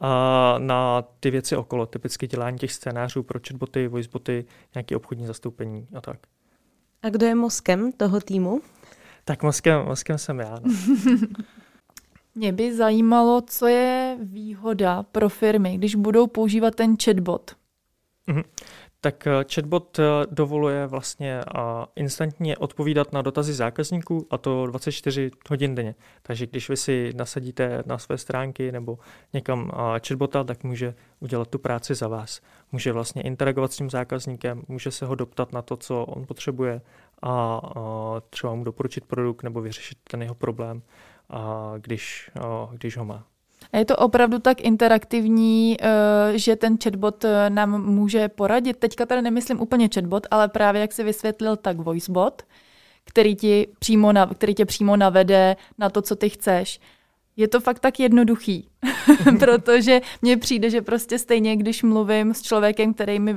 a, 0.00 0.54
na 0.58 1.02
ty 1.20 1.30
věci 1.30 1.56
okolo, 1.56 1.86
typicky 1.86 2.26
dělání 2.26 2.58
těch 2.58 2.72
scénářů 2.72 3.22
pro 3.22 3.40
chatboty, 3.48 3.88
voiceboty, 3.88 4.44
nějaké 4.74 4.96
obchodní 4.96 5.26
zastoupení 5.26 5.88
a 5.94 6.00
tak. 6.00 6.18
A 7.02 7.08
kdo 7.08 7.26
je 7.26 7.34
mozkem 7.34 7.92
toho 7.92 8.20
týmu? 8.20 8.60
Tak 9.24 9.42
mozkem, 9.42 9.86
mozkem 9.86 10.18
jsem 10.18 10.40
já. 10.40 10.58
No. 10.64 10.74
Mě 12.34 12.52
by 12.52 12.76
zajímalo, 12.76 13.40
co 13.40 13.66
je 13.66 14.18
výhoda 14.22 15.02
pro 15.02 15.28
firmy, 15.28 15.78
když 15.78 15.94
budou 15.94 16.26
používat 16.26 16.74
ten 16.74 16.96
chatbot. 17.04 17.56
Mm-hmm 18.28 18.44
tak 19.04 19.26
eh, 19.26 19.44
chatbot 19.54 19.98
eh, 19.98 20.02
dovoluje 20.30 20.86
vlastně 20.86 21.40
eh, 21.40 21.60
instantně 21.96 22.56
odpovídat 22.56 23.12
na 23.12 23.22
dotazy 23.22 23.52
zákazníků 23.52 24.26
a 24.30 24.38
to 24.38 24.66
24 24.66 25.30
hodin 25.50 25.74
denně. 25.74 25.94
Takže 26.22 26.46
když 26.46 26.68
vy 26.68 26.76
si 26.76 27.12
nasadíte 27.16 27.82
na 27.86 27.98
své 27.98 28.18
stránky 28.18 28.72
nebo 28.72 28.98
někam 29.32 29.70
chatbota, 30.08 30.44
tak 30.44 30.64
může 30.64 30.94
udělat 31.20 31.48
tu 31.48 31.58
práci 31.58 31.94
za 31.94 32.08
vás. 32.08 32.40
Může 32.72 32.92
vlastně 32.92 33.22
interagovat 33.22 33.72
s 33.72 33.76
tím 33.76 33.90
zákazníkem, 33.90 34.62
může 34.68 34.90
se 34.90 35.06
ho 35.06 35.14
doptat 35.14 35.52
na 35.52 35.62
to, 35.62 35.76
co 35.76 36.04
on 36.04 36.26
potřebuje 36.26 36.80
a 37.22 37.60
třeba 38.30 38.54
mu 38.54 38.64
doporučit 38.64 39.04
produkt 39.04 39.42
nebo 39.42 39.60
vyřešit 39.60 39.98
ten 40.10 40.22
jeho 40.22 40.34
problém, 40.34 40.82
když, 41.78 42.30
když 42.72 42.96
ho 42.96 43.04
má. 43.04 43.26
Je 43.74 43.84
to 43.84 43.96
opravdu 43.96 44.38
tak 44.38 44.60
interaktivní, 44.60 45.76
eh, 45.80 46.38
že 46.38 46.56
ten 46.56 46.78
chatbot 46.84 47.24
eh, 47.24 47.50
nám 47.50 47.84
může 47.84 48.28
poradit. 48.28 48.76
Teďka 48.76 49.06
tady 49.06 49.22
nemyslím 49.22 49.60
úplně 49.60 49.88
chatbot, 49.94 50.26
ale 50.30 50.48
právě 50.48 50.80
jak 50.80 50.92
si 50.92 51.04
vysvětlil, 51.04 51.56
tak 51.56 51.76
voicebot, 51.76 52.42
který, 53.04 53.36
ti 53.36 53.66
přímo 53.78 54.12
na, 54.12 54.26
který 54.26 54.54
tě 54.54 54.64
přímo 54.64 54.96
navede 54.96 55.56
na 55.78 55.90
to, 55.90 56.02
co 56.02 56.16
ty 56.16 56.28
chceš. 56.28 56.80
Je 57.36 57.48
to 57.48 57.60
fakt 57.60 57.78
tak 57.78 58.00
jednoduchý, 58.00 58.68
protože 59.38 60.00
mně 60.22 60.36
přijde, 60.36 60.70
že 60.70 60.82
prostě 60.82 61.18
stejně, 61.18 61.56
když 61.56 61.82
mluvím 61.82 62.34
s 62.34 62.42
člověkem, 62.42 62.94
který 62.94 63.18
mi 63.18 63.36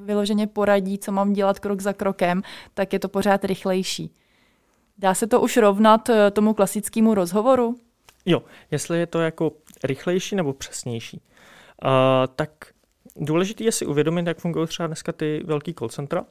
vyloženě 0.00 0.46
poradí, 0.46 0.98
co 0.98 1.12
mám 1.12 1.32
dělat 1.32 1.58
krok 1.58 1.80
za 1.80 1.92
krokem, 1.92 2.42
tak 2.74 2.92
je 2.92 2.98
to 2.98 3.08
pořád 3.08 3.44
rychlejší. 3.44 4.10
Dá 4.98 5.14
se 5.14 5.26
to 5.26 5.40
už 5.40 5.56
rovnat 5.56 6.08
eh, 6.08 6.30
tomu 6.30 6.54
klasickému 6.54 7.14
rozhovoru? 7.14 7.76
Jo, 8.26 8.42
jestli 8.70 8.98
je 8.98 9.06
to 9.06 9.20
jako 9.20 9.52
rychlejší 9.84 10.36
nebo 10.36 10.52
přesnější. 10.52 11.20
Uh, 11.84 11.90
tak 12.36 12.50
důležité 13.16 13.64
je 13.64 13.72
si 13.72 13.86
uvědomit, 13.86 14.26
jak 14.26 14.38
fungují 14.38 14.66
třeba 14.66 14.86
dneska 14.86 15.12
ty 15.12 15.42
velký 15.44 15.74
call 15.74 15.88
centra, 15.88 16.20
uh, 16.20 16.26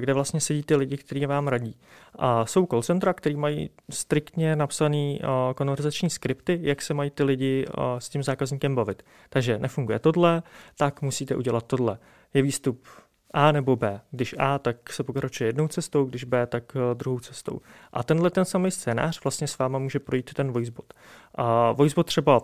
kde 0.00 0.14
vlastně 0.14 0.40
sedí 0.40 0.62
ty 0.62 0.76
lidi, 0.76 0.96
kteří 0.96 1.26
vám 1.26 1.48
radí. 1.48 1.76
A 2.14 2.46
jsou 2.46 2.66
call 2.66 2.82
centra, 2.82 3.12
které 3.12 3.36
mají 3.36 3.70
striktně 3.90 4.56
napsané 4.56 5.18
uh, 5.18 5.54
konverzační 5.56 6.10
skripty, 6.10 6.58
jak 6.62 6.82
se 6.82 6.94
mají 6.94 7.10
ty 7.10 7.22
lidi 7.22 7.66
uh, 7.66 7.98
s 7.98 8.08
tím 8.08 8.22
zákazníkem 8.22 8.74
bavit. 8.74 9.02
Takže 9.28 9.58
nefunguje 9.58 9.98
tohle, 9.98 10.42
tak 10.76 11.02
musíte 11.02 11.36
udělat 11.36 11.66
tohle. 11.66 11.98
Je 12.34 12.42
výstup 12.42 12.86
a 13.30 13.52
nebo 13.52 13.76
B. 13.76 14.00
Když 14.10 14.34
A, 14.38 14.58
tak 14.58 14.92
se 14.92 15.02
pokračuje 15.02 15.48
jednou 15.48 15.68
cestou, 15.68 16.04
když 16.04 16.24
B, 16.24 16.46
tak 16.46 16.76
eh, 16.76 16.94
druhou 16.94 17.18
cestou. 17.18 17.60
A 17.92 18.02
tenhle 18.02 18.30
ten 18.30 18.44
samý 18.44 18.70
scénář 18.70 19.24
vlastně 19.24 19.46
s 19.46 19.58
váma 19.58 19.78
může 19.78 19.98
projít 19.98 20.34
ten 20.34 20.52
voicebot. 20.52 20.94
A 21.34 21.72
voicebot 21.72 22.06
třeba 22.06 22.40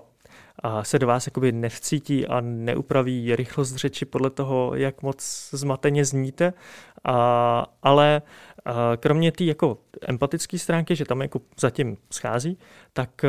a 0.58 0.84
se 0.84 0.98
do 0.98 1.06
vás 1.06 1.26
jakoby 1.26 1.52
nevcítí 1.52 2.26
a 2.26 2.40
neupraví 2.40 3.36
rychlost 3.36 3.74
řeči 3.74 4.04
podle 4.04 4.30
toho, 4.30 4.74
jak 4.74 5.02
moc 5.02 5.48
zmateně 5.52 6.04
zníte, 6.04 6.52
a, 7.04 7.66
ale 7.82 8.22
Kromě 8.96 9.32
té 9.32 9.44
jako 9.44 9.78
empatické 10.02 10.58
stránky, 10.58 10.96
že 10.96 11.04
tam 11.04 11.22
jako 11.22 11.40
zatím 11.60 11.96
schází, 12.10 12.58
tak 12.92 13.24
e, 13.24 13.28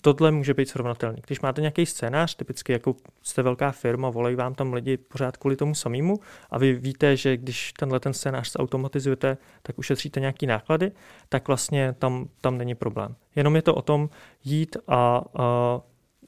tohle 0.00 0.30
může 0.30 0.54
být 0.54 0.68
srovnatelný. 0.68 1.22
Když 1.26 1.40
máte 1.40 1.60
nějaký 1.60 1.86
scénář, 1.86 2.34
typicky 2.34 2.72
jako 2.72 2.96
jste 3.22 3.42
velká 3.42 3.72
firma, 3.72 4.10
volají 4.10 4.36
vám 4.36 4.54
tam 4.54 4.72
lidi 4.72 4.96
pořád 4.96 5.36
kvůli 5.36 5.56
tomu 5.56 5.74
samému 5.74 6.20
a 6.50 6.58
vy 6.58 6.74
víte, 6.74 7.16
že 7.16 7.36
když 7.36 7.72
tenhle 7.72 8.00
ten 8.00 8.12
scénář 8.12 8.52
zautomatizujete, 8.52 9.38
tak 9.62 9.78
ušetříte 9.78 10.20
nějaký 10.20 10.46
náklady, 10.46 10.92
tak 11.28 11.48
vlastně 11.48 11.94
tam, 11.98 12.28
tam 12.40 12.58
není 12.58 12.74
problém. 12.74 13.16
Jenom 13.36 13.56
je 13.56 13.62
to 13.62 13.74
o 13.74 13.82
tom 13.82 14.10
jít 14.44 14.76
a, 14.88 15.22
a 15.38 15.80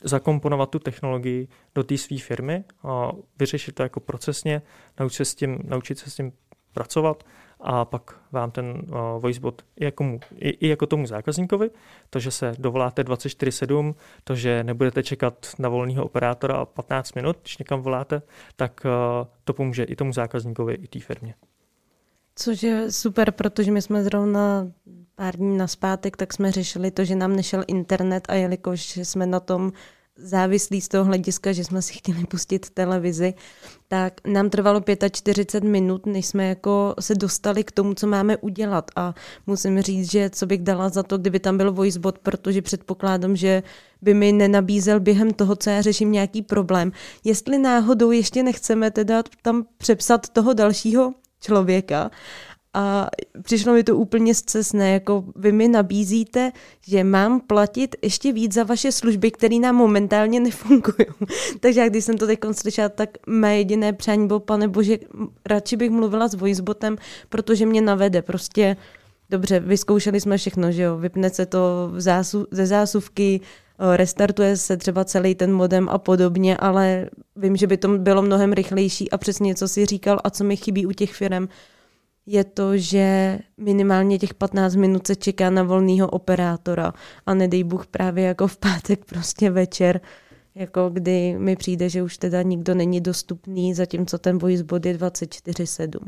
zakomponovat 0.04 0.70
tu 0.70 0.78
technologii 0.78 1.48
do 1.74 1.84
té 1.84 1.98
své 1.98 2.18
firmy, 2.18 2.64
a 2.82 3.12
vyřešit 3.38 3.74
to 3.74 3.82
jako 3.82 4.00
procesně, 4.00 4.62
naučit 5.00 5.16
se 5.16 5.24
s 5.24 5.34
tím, 5.34 5.58
naučit 5.64 5.98
se 5.98 6.10
s 6.10 6.14
tím 6.14 6.32
pracovat 6.72 7.24
a 7.60 7.84
pak 7.84 8.14
vám 8.32 8.50
ten 8.50 8.66
uh, 8.66 9.22
voicebot 9.22 9.62
i 9.76 9.84
jako, 9.84 10.18
i, 10.34 10.48
i 10.48 10.68
jako 10.68 10.86
tomu 10.86 11.06
zákazníkovi, 11.06 11.70
to, 12.10 12.18
že 12.18 12.30
se 12.30 12.54
dovoláte 12.58 13.02
24-7, 13.02 13.94
to, 14.24 14.34
že 14.34 14.64
nebudete 14.64 15.02
čekat 15.02 15.46
na 15.58 15.68
volného 15.68 16.04
operátora 16.04 16.64
15 16.64 17.14
minut, 17.14 17.36
když 17.42 17.58
někam 17.58 17.80
voláte, 17.80 18.22
tak 18.56 18.80
uh, 18.84 19.26
to 19.44 19.52
pomůže 19.52 19.84
i 19.84 19.96
tomu 19.96 20.12
zákazníkovi, 20.12 20.74
i 20.74 20.88
té 20.88 21.00
firmě. 21.00 21.34
Což 22.34 22.62
je 22.62 22.92
super, 22.92 23.30
protože 23.30 23.70
my 23.72 23.82
jsme 23.82 24.04
zrovna 24.04 24.72
pár 25.14 25.36
dní 25.36 25.56
na 25.56 25.66
zpátek, 25.66 26.16
tak 26.16 26.32
jsme 26.32 26.52
řešili 26.52 26.90
to, 26.90 27.04
že 27.04 27.16
nám 27.16 27.36
nešel 27.36 27.64
internet 27.66 28.24
a 28.28 28.34
jelikož 28.34 28.96
jsme 28.96 29.26
na 29.26 29.40
tom 29.40 29.72
závislí 30.22 30.80
z 30.80 30.88
toho 30.88 31.04
hlediska, 31.04 31.52
že 31.52 31.64
jsme 31.64 31.82
si 31.82 31.92
chtěli 31.92 32.26
pustit 32.26 32.70
televizi, 32.70 33.34
tak 33.88 34.20
nám 34.26 34.50
trvalo 34.50 34.82
45 35.12 35.68
minut, 35.68 36.06
než 36.06 36.26
jsme 36.26 36.48
jako 36.48 36.94
se 37.00 37.14
dostali 37.14 37.64
k 37.64 37.72
tomu, 37.72 37.94
co 37.94 38.06
máme 38.06 38.36
udělat. 38.36 38.90
A 38.96 39.14
musím 39.46 39.82
říct, 39.82 40.10
že 40.10 40.30
co 40.30 40.46
bych 40.46 40.62
dala 40.62 40.88
za 40.88 41.02
to, 41.02 41.18
kdyby 41.18 41.40
tam 41.40 41.56
byl 41.56 41.72
voicebot, 41.72 42.18
protože 42.18 42.62
předpokládám, 42.62 43.36
že 43.36 43.62
by 44.02 44.14
mi 44.14 44.32
nenabízel 44.32 45.00
během 45.00 45.30
toho, 45.30 45.56
co 45.56 45.70
já 45.70 45.82
řeším 45.82 46.12
nějaký 46.12 46.42
problém. 46.42 46.92
Jestli 47.24 47.58
náhodou 47.58 48.10
ještě 48.10 48.42
nechceme 48.42 48.90
teda 48.90 49.22
tam 49.42 49.66
přepsat 49.78 50.28
toho 50.28 50.52
dalšího 50.52 51.12
člověka, 51.40 52.10
a 52.74 53.08
přišlo 53.42 53.72
mi 53.72 53.84
to 53.84 53.96
úplně 53.96 54.34
zcesné, 54.34 54.92
jako 54.92 55.24
vy 55.36 55.52
mi 55.52 55.68
nabízíte, 55.68 56.52
že 56.88 57.04
mám 57.04 57.40
platit 57.40 57.96
ještě 58.02 58.32
víc 58.32 58.54
za 58.54 58.64
vaše 58.64 58.92
služby, 58.92 59.30
které 59.30 59.56
nám 59.56 59.76
momentálně 59.76 60.40
nefungují. 60.40 61.06
Takže 61.60 61.80
já 61.80 61.88
když 61.88 62.04
jsem 62.04 62.18
to 62.18 62.26
teď 62.26 62.38
slyšela, 62.52 62.88
tak 62.88 63.10
mé 63.26 63.58
jediné 63.58 63.92
přání 63.92 64.26
bylo, 64.26 64.40
pane 64.40 64.68
bože, 64.68 64.98
radši 65.46 65.76
bych 65.76 65.90
mluvila 65.90 66.28
s 66.28 66.34
voicebotem, 66.34 66.96
protože 67.28 67.66
mě 67.66 67.80
navede. 67.80 68.22
Prostě 68.22 68.76
dobře, 69.30 69.60
vyzkoušeli 69.60 70.20
jsme 70.20 70.36
všechno, 70.36 70.72
že 70.72 70.82
jo, 70.82 70.98
vypne 70.98 71.30
se 71.30 71.46
to 71.46 71.92
zásu, 71.96 72.46
ze 72.50 72.66
zásuvky, 72.66 73.40
restartuje 73.96 74.56
se 74.56 74.76
třeba 74.76 75.04
celý 75.04 75.34
ten 75.34 75.52
modem 75.52 75.88
a 75.88 75.98
podobně, 75.98 76.56
ale 76.56 77.10
vím, 77.36 77.56
že 77.56 77.66
by 77.66 77.76
to 77.76 77.88
bylo 77.88 78.22
mnohem 78.22 78.52
rychlejší 78.52 79.10
a 79.10 79.18
přesně 79.18 79.54
co 79.54 79.68
si 79.68 79.86
říkal 79.86 80.20
a 80.24 80.30
co 80.30 80.44
mi 80.44 80.56
chybí 80.56 80.86
u 80.86 80.92
těch 80.92 81.14
firm, 81.14 81.48
je 82.32 82.44
to, 82.44 82.76
že 82.76 83.38
minimálně 83.56 84.18
těch 84.18 84.34
15 84.34 84.74
minut 84.74 85.06
se 85.06 85.16
čeká 85.16 85.50
na 85.50 85.62
volného 85.62 86.08
operátora 86.08 86.92
a 87.26 87.34
nedej 87.34 87.64
Bůh 87.64 87.86
právě 87.86 88.24
jako 88.24 88.46
v 88.46 88.56
pátek 88.56 89.04
prostě 89.04 89.50
večer, 89.50 90.00
jako 90.54 90.90
kdy 90.90 91.34
mi 91.38 91.56
přijde, 91.56 91.88
že 91.88 92.02
už 92.02 92.18
teda 92.18 92.42
nikdo 92.42 92.74
není 92.74 93.00
dostupný, 93.00 93.74
zatímco 93.74 94.18
ten 94.18 94.38
voicebot 94.38 94.86
je 94.86 94.94
24-7. 94.94 95.98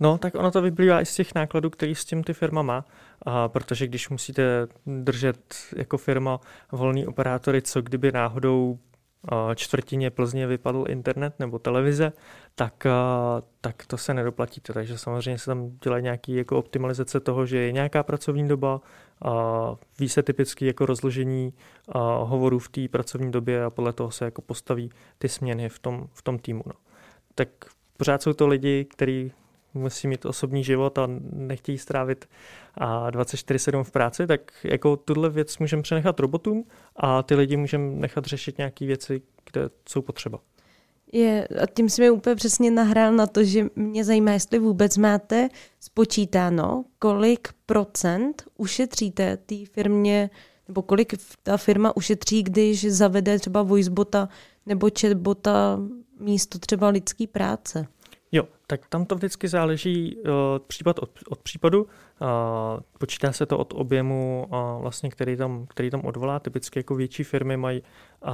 No, 0.00 0.18
tak 0.18 0.34
ono 0.34 0.50
to 0.50 0.62
vyplývá 0.62 1.00
i 1.00 1.06
z 1.06 1.14
těch 1.14 1.34
nákladů, 1.34 1.70
který 1.70 1.94
s 1.94 2.04
tím 2.04 2.24
ty 2.24 2.32
firma 2.32 2.62
má, 2.62 2.84
a 3.22 3.48
protože 3.48 3.86
když 3.86 4.08
musíte 4.08 4.66
držet 4.86 5.54
jako 5.76 5.98
firma 5.98 6.40
volný 6.72 7.06
operátory, 7.06 7.62
co 7.62 7.82
kdyby 7.82 8.12
náhodou 8.12 8.78
čtvrtině 9.54 10.10
Plzně 10.10 10.46
vypadl 10.46 10.84
internet 10.88 11.34
nebo 11.38 11.58
televize, 11.58 12.12
tak, 12.54 12.86
tak 13.60 13.86
to 13.86 13.98
se 13.98 14.14
nedoplatíte. 14.14 14.72
Takže 14.72 14.98
samozřejmě 14.98 15.38
se 15.38 15.46
tam 15.46 15.70
dělají 15.82 16.02
nějaké 16.02 16.32
jako 16.32 16.58
optimalizace 16.58 17.20
toho, 17.20 17.46
že 17.46 17.58
je 17.58 17.72
nějaká 17.72 18.02
pracovní 18.02 18.48
doba, 18.48 18.80
a 19.24 19.74
ví 19.98 20.08
se 20.08 20.22
typicky 20.22 20.66
jako 20.66 20.86
rozložení 20.86 21.52
hovorů 22.24 22.58
v 22.58 22.68
té 22.68 22.88
pracovní 22.88 23.32
době 23.32 23.64
a 23.64 23.70
podle 23.70 23.92
toho 23.92 24.10
se 24.10 24.24
jako 24.24 24.42
postaví 24.42 24.90
ty 25.18 25.28
směny 25.28 25.68
v 25.68 25.78
tom, 25.78 26.08
v 26.12 26.22
tom 26.22 26.38
týmu. 26.38 26.62
No. 26.66 26.72
Tak 27.34 27.48
pořád 27.96 28.22
jsou 28.22 28.32
to 28.32 28.46
lidi, 28.46 28.84
kteří 28.84 29.32
musí 29.76 30.08
mít 30.08 30.24
osobní 30.24 30.64
život 30.64 30.98
a 30.98 31.08
nechtějí 31.32 31.78
strávit 31.78 32.28
a 32.74 33.10
24-7 33.10 33.84
v 33.84 33.90
práci, 33.90 34.26
tak 34.26 34.40
jako 34.64 34.96
tuhle 34.96 35.30
věc 35.30 35.58
můžeme 35.58 35.82
přenechat 35.82 36.20
robotům 36.20 36.64
a 36.96 37.22
ty 37.22 37.34
lidi 37.34 37.56
můžeme 37.56 37.90
nechat 37.90 38.24
řešit 38.24 38.58
nějaké 38.58 38.86
věci, 38.86 39.22
kde 39.52 39.70
jsou 39.88 40.02
potřeba. 40.02 40.38
Je, 41.12 41.48
a 41.62 41.66
tím 41.66 41.88
si 41.88 42.02
mi 42.02 42.10
úplně 42.10 42.36
přesně 42.36 42.70
nahrál 42.70 43.12
na 43.12 43.26
to, 43.26 43.44
že 43.44 43.66
mě 43.76 44.04
zajímá, 44.04 44.32
jestli 44.32 44.58
vůbec 44.58 44.96
máte 44.96 45.48
spočítáno, 45.80 46.84
kolik 46.98 47.48
procent 47.66 48.42
ušetříte 48.56 49.36
té 49.36 49.56
firmě, 49.72 50.30
nebo 50.68 50.82
kolik 50.82 51.14
ta 51.42 51.56
firma 51.56 51.96
ušetří, 51.96 52.42
když 52.42 52.92
zavede 52.92 53.38
třeba 53.38 53.62
voicebota 53.62 54.28
nebo 54.66 54.88
chatbota 55.00 55.80
místo 56.20 56.58
třeba 56.58 56.88
lidský 56.88 57.26
práce. 57.26 57.86
Tak 58.68 58.86
tam 58.88 59.04
to 59.04 59.14
vždycky 59.14 59.48
záleží 59.48 60.16
uh, 60.16 60.32
případ 60.66 60.98
od, 60.98 61.10
od 61.28 61.38
případu. 61.38 61.82
Uh, 61.82 61.88
počítá 62.98 63.32
se 63.32 63.46
to 63.46 63.58
od 63.58 63.72
objemu, 63.76 64.46
uh, 64.50 64.82
vlastně, 64.82 65.10
který, 65.10 65.36
tam, 65.36 65.66
který 65.66 65.90
tam 65.90 66.00
odvolá. 66.04 66.38
Typicky 66.38 66.78
jako 66.78 66.94
větší 66.94 67.24
firmy 67.24 67.56
mají 67.56 67.82
uh, 67.82 68.32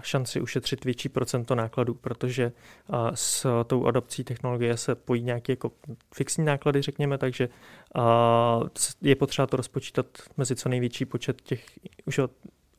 šanci 0.00 0.40
ušetřit 0.40 0.84
větší 0.84 1.08
procento 1.08 1.54
nákladů, 1.54 1.94
protože 1.94 2.52
uh, 2.88 3.10
s 3.14 3.64
tou 3.64 3.86
adopcí 3.86 4.24
technologie 4.24 4.76
se 4.76 4.94
pojí 4.94 5.22
nějaké 5.22 5.52
jako 5.52 5.72
fixní 6.14 6.44
náklady, 6.44 6.82
řekněme, 6.82 7.18
takže 7.18 7.48
uh, 7.96 8.68
je 9.02 9.16
potřeba 9.16 9.46
to 9.46 9.56
rozpočítat 9.56 10.06
mezi 10.36 10.56
co 10.56 10.68
největší 10.68 11.04
počet 11.04 11.42
těch 11.42 11.64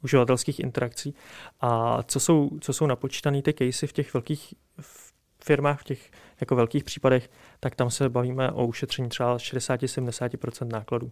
uživatelských 0.03 0.59
interakcí. 0.59 1.15
A 1.61 2.03
co 2.03 2.19
jsou, 2.19 2.49
co 2.61 2.73
jsou 2.73 2.85
napočítané 2.85 3.41
ty 3.41 3.53
casey 3.53 3.87
v 3.87 3.93
těch 3.93 4.13
velkých 4.13 4.53
v 4.81 5.12
firmách, 5.43 5.81
v 5.81 5.83
těch 5.83 6.11
jako 6.41 6.55
velkých 6.55 6.83
případech, 6.83 7.29
tak 7.59 7.75
tam 7.75 7.89
se 7.89 8.09
bavíme 8.09 8.51
o 8.51 8.65
ušetření 8.65 9.09
třeba 9.09 9.37
60-70% 9.37 10.67
nákladů. 10.67 11.11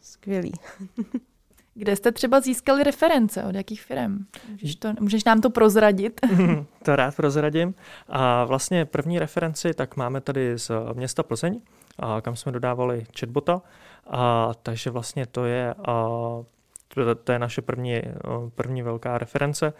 Skvělý. 0.00 0.52
Kde 1.74 1.96
jste 1.96 2.12
třeba 2.12 2.40
získali 2.40 2.82
reference? 2.82 3.44
Od 3.44 3.54
jakých 3.54 3.82
firm? 3.82 4.26
Můžeš, 4.50 4.76
to, 4.76 4.92
můžeš 5.00 5.24
nám 5.24 5.40
to 5.40 5.50
prozradit? 5.50 6.20
to 6.82 6.96
rád 6.96 7.16
prozradím. 7.16 7.74
A 8.08 8.44
vlastně 8.44 8.84
první 8.84 9.18
referenci 9.18 9.74
tak 9.74 9.96
máme 9.96 10.20
tady 10.20 10.58
z 10.58 10.70
města 10.92 11.22
Plzeň, 11.22 11.60
a 11.98 12.20
kam 12.20 12.36
jsme 12.36 12.52
dodávali 12.52 13.06
chatbota. 13.20 13.62
A, 14.06 14.52
takže 14.62 14.90
vlastně 14.90 15.26
to 15.26 15.44
je 15.44 15.74
a, 15.74 16.08
to, 16.94 17.14
to 17.14 17.32
je 17.32 17.38
naše 17.38 17.62
první, 17.62 18.02
první 18.54 18.82
velká 18.82 19.18
reference, 19.18 19.72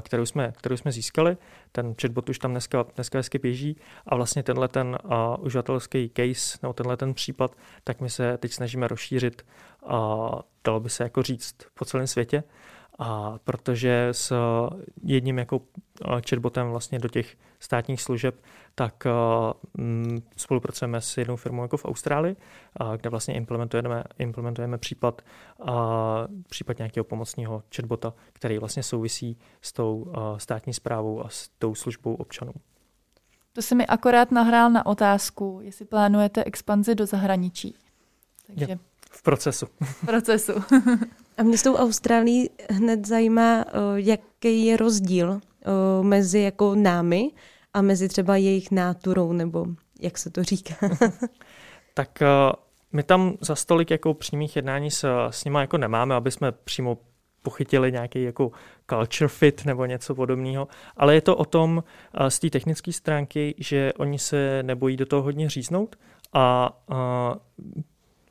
kterou 0.00 0.26
jsme, 0.26 0.52
kterou 0.56 0.76
jsme 0.76 0.92
získali. 0.92 1.36
Ten 1.72 1.94
chatbot 2.00 2.28
už 2.28 2.38
tam 2.38 2.50
dneska, 2.50 2.84
dneska 2.94 3.18
hezky 3.18 3.38
běží 3.38 3.76
a 4.06 4.16
vlastně 4.16 4.42
tenhle 4.42 4.68
ten 4.68 4.98
uživatelský 5.38 6.10
case 6.16 6.58
nebo 6.62 6.72
tenhle 6.72 6.96
ten 6.96 7.14
případ, 7.14 7.56
tak 7.84 8.00
my 8.00 8.10
se 8.10 8.38
teď 8.38 8.52
snažíme 8.52 8.88
rozšířit, 8.88 9.46
a 9.86 10.28
dalo 10.64 10.80
by 10.80 10.90
se 10.90 11.02
jako 11.02 11.22
říct, 11.22 11.56
po 11.78 11.84
celém 11.84 12.06
světě. 12.06 12.42
A 12.98 13.38
protože 13.44 14.08
s 14.12 14.32
jedním 15.02 15.38
jako 15.38 15.60
chatbotem 16.28 16.70
vlastně 16.70 16.98
do 16.98 17.08
těch 17.08 17.36
státních 17.60 18.02
služeb, 18.02 18.40
tak 18.74 19.04
mm, 19.74 20.22
spolupracujeme 20.36 21.00
s 21.00 21.16
jednou 21.16 21.36
firmou 21.36 21.62
jako 21.62 21.76
v 21.76 21.84
Austrálii, 21.84 22.36
kde 22.96 23.10
vlastně 23.10 23.34
implementujeme, 23.34 24.04
implementujeme 24.18 24.78
případ, 24.78 25.22
případ 26.48 26.78
nějakého 26.78 27.04
pomocního 27.04 27.62
chatbota, 27.76 28.12
který 28.32 28.58
vlastně 28.58 28.82
souvisí 28.82 29.38
s 29.60 29.72
tou 29.72 30.12
státní 30.36 30.74
zprávou 30.74 31.24
a 31.24 31.28
s 31.28 31.48
tou 31.48 31.74
službou 31.74 32.14
občanů. 32.14 32.52
To 33.52 33.62
se 33.62 33.74
mi 33.74 33.86
akorát 33.86 34.30
nahrál 34.30 34.70
na 34.70 34.86
otázku, 34.86 35.60
jestli 35.62 35.84
plánujete 35.84 36.44
expanzi 36.44 36.94
do 36.94 37.06
zahraničí. 37.06 37.74
Takže... 38.46 38.66
Je, 38.68 38.78
v 39.16 39.22
procesu. 39.22 39.66
V 39.82 40.06
procesu. 40.06 40.52
A 41.36 41.42
mě 41.42 41.58
s 41.58 41.62
tou 41.62 41.76
Austrálií 41.76 42.50
hned 42.70 43.06
zajímá, 43.06 43.64
jaký 43.94 44.66
je 44.66 44.76
rozdíl 44.76 45.40
mezi 46.02 46.40
jako 46.40 46.74
námi 46.74 47.30
a 47.74 47.82
mezi 47.82 48.08
třeba 48.08 48.36
jejich 48.36 48.70
náturou, 48.70 49.32
nebo 49.32 49.66
jak 50.00 50.18
se 50.18 50.30
to 50.30 50.42
říká? 50.42 50.74
tak 51.94 52.22
my 52.92 53.02
tam 53.02 53.36
za 53.40 53.54
stolik 53.54 53.90
jako 53.90 54.14
přímých 54.14 54.56
jednání 54.56 54.90
s, 54.90 55.28
s 55.30 55.44
nimi 55.44 55.58
jako 55.58 55.78
nemáme, 55.78 56.14
aby 56.14 56.30
jsme 56.30 56.52
přímo 56.52 56.98
pochytili 57.42 57.92
nějaký 57.92 58.22
jako 58.22 58.50
culture 58.90 59.28
fit 59.28 59.64
nebo 59.64 59.86
něco 59.86 60.14
podobného, 60.14 60.68
ale 60.96 61.14
je 61.14 61.20
to 61.20 61.36
o 61.36 61.44
tom 61.44 61.84
z 62.28 62.38
té 62.38 62.50
technické 62.50 62.92
stránky, 62.92 63.54
že 63.58 63.92
oni 63.92 64.18
se 64.18 64.62
nebojí 64.62 64.96
do 64.96 65.06
toho 65.06 65.22
hodně 65.22 65.50
říznout 65.50 65.96
a, 66.32 66.70
a 66.88 67.36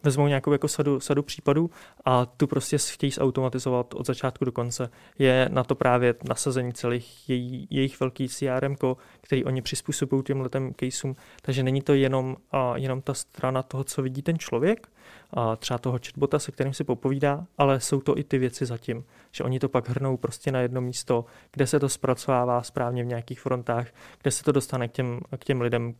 vezmou 0.05 0.27
nějakou 0.27 0.51
jako 0.51 0.67
sadu, 0.67 0.99
sadu 0.99 1.23
případů 1.23 1.69
a 2.05 2.25
tu 2.25 2.47
prostě 2.47 2.77
chtějí 2.77 3.11
zautomatizovat 3.11 3.93
od 3.93 4.07
začátku 4.07 4.45
do 4.45 4.51
konce. 4.51 4.89
Je 5.19 5.49
na 5.51 5.63
to 5.63 5.75
právě 5.75 6.15
nasazení 6.27 6.73
celých 6.73 7.29
její, 7.29 7.67
jejich 7.69 7.99
velký 7.99 8.29
CRM, 8.29 8.75
který 9.21 9.45
oni 9.45 9.61
přizpůsobují 9.61 10.23
těm 10.23 10.41
letem 10.41 10.73
caseům, 10.73 11.15
takže 11.41 11.63
není 11.63 11.81
to 11.81 11.93
jenom, 11.93 12.37
a, 12.51 12.77
jenom 12.77 13.01
ta 13.01 13.13
strana 13.13 13.63
toho, 13.63 13.83
co 13.83 14.01
vidí 14.01 14.21
ten 14.21 14.39
člověk, 14.39 14.87
a 15.33 15.55
třeba 15.55 15.77
toho 15.77 15.99
chatbota, 16.05 16.39
se 16.39 16.51
kterým 16.51 16.73
si 16.73 16.83
popovídá, 16.83 17.45
ale 17.57 17.79
jsou 17.79 18.01
to 18.01 18.17
i 18.17 18.23
ty 18.23 18.37
věci 18.37 18.65
zatím, 18.65 19.05
že 19.31 19.43
oni 19.43 19.59
to 19.59 19.69
pak 19.69 19.89
hrnou 19.89 20.17
prostě 20.17 20.51
na 20.51 20.59
jedno 20.59 20.81
místo, 20.81 21.25
kde 21.51 21.67
se 21.67 21.79
to 21.79 21.89
zpracovává 21.89 22.63
správně 22.63 23.03
v 23.03 23.07
nějakých 23.07 23.39
frontách, 23.39 23.87
kde 24.21 24.31
se 24.31 24.43
to 24.43 24.51
dostane 24.51 24.87
k 24.87 24.91
těm, 24.91 25.19
k 25.37 25.45
těm 25.45 25.61
lidem, 25.61 25.95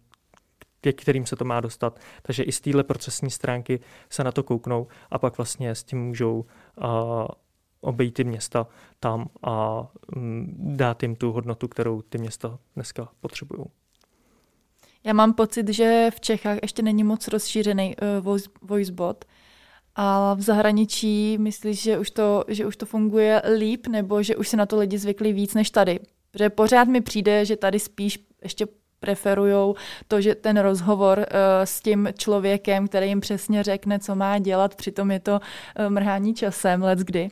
ke 0.94 1.02
kterým 1.02 1.26
se 1.26 1.36
to 1.36 1.46
má 1.46 1.62
dostat. 1.62 2.00
Takže 2.22 2.44
i 2.44 2.52
z 2.52 2.62
téhle 2.62 2.84
procesní 2.84 3.32
stránky 3.32 3.80
se 4.10 4.24
na 4.24 4.32
to 4.32 4.44
kouknou 4.44 4.88
a 5.12 5.20
pak 5.20 5.38
vlastně 5.38 5.76
s 5.76 5.84
tím 5.84 6.06
můžou 6.06 6.46
uh, 6.76 6.86
obejít 7.82 8.14
ty 8.14 8.24
města 8.24 8.68
tam 9.00 9.30
a 9.44 9.88
um, 10.16 10.48
dát 10.58 11.04
jim 11.04 11.16
tu 11.16 11.32
hodnotu, 11.32 11.68
kterou 11.68 12.02
ty 12.02 12.18
města 12.18 12.60
dneska 12.76 13.10
potřebují. 13.20 13.66
Já 15.04 15.14
mám 15.14 15.34
pocit, 15.34 15.70
že 15.70 16.10
v 16.16 16.20
Čechách 16.20 16.58
ještě 16.62 16.82
není 16.82 17.04
moc 17.04 17.28
rozšířený 17.28 17.96
uh, 17.96 18.26
voice, 18.26 18.50
voicebot, 18.62 19.26
a 19.96 20.34
v 20.34 20.42
zahraničí 20.42 21.38
myslíš, 21.38 21.82
že 21.82 21.98
už, 21.98 22.12
to, 22.12 22.44
že 22.48 22.66
už 22.66 22.78
to 22.78 22.86
funguje 22.86 23.42
líp, 23.58 23.88
nebo 23.88 24.24
že 24.24 24.36
už 24.36 24.48
se 24.48 24.58
na 24.58 24.66
to 24.66 24.80
lidi 24.80 24.98
zvykli 24.98 25.34
víc 25.34 25.54
než 25.54 25.70
tady? 25.70 26.00
Protože 26.32 26.50
pořád 26.50 26.88
mi 26.88 27.02
přijde, 27.02 27.46
že 27.46 27.56
tady 27.56 27.80
spíš 27.80 28.20
ještě 28.44 28.68
preferují 29.00 29.76
to, 30.08 30.22
že 30.22 30.36
ten 30.36 30.58
rozhovor 30.58 31.18
uh, 31.18 31.26
s 31.64 31.82
tím 31.82 32.08
člověkem, 32.18 32.88
který 32.88 33.08
jim 33.08 33.22
přesně 33.22 33.64
řekne, 33.64 34.00
co 34.00 34.16
má 34.16 34.40
dělat, 34.40 34.76
přitom 34.76 35.12
je 35.12 35.20
to 35.20 35.40
uh, 35.80 35.90
mrhání 35.90 36.34
časem, 36.34 36.84
let 36.84 37.00
kdy. 37.00 37.30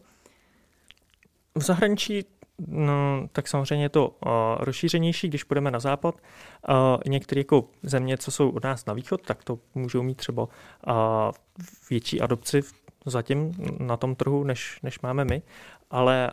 V 1.55 1.63
zahraničí 1.63 2.25
No, 2.67 3.27
tak 3.31 3.47
samozřejmě 3.47 3.85
je 3.85 3.89
to 3.89 4.07
uh, 4.07 4.31
rozšířenější, 4.59 5.27
když 5.27 5.43
půjdeme 5.43 5.71
na 5.71 5.79
západ. 5.79 6.15
Uh, 6.69 6.75
některé 7.07 7.39
jako 7.39 7.65
země, 7.83 8.17
co 8.17 8.31
jsou 8.31 8.49
od 8.49 8.63
nás 8.63 8.85
na 8.85 8.93
východ, 8.93 9.21
tak 9.21 9.43
to 9.43 9.59
můžou 9.75 10.03
mít 10.03 10.17
třeba 10.17 10.43
uh, 10.43 10.93
větší 11.89 12.21
adopci 12.21 12.61
zatím 13.05 13.51
na 13.79 13.97
tom 13.97 14.15
trhu, 14.15 14.43
než, 14.43 14.79
než 14.83 14.99
máme 14.99 15.25
my 15.25 15.41
ale 15.93 16.31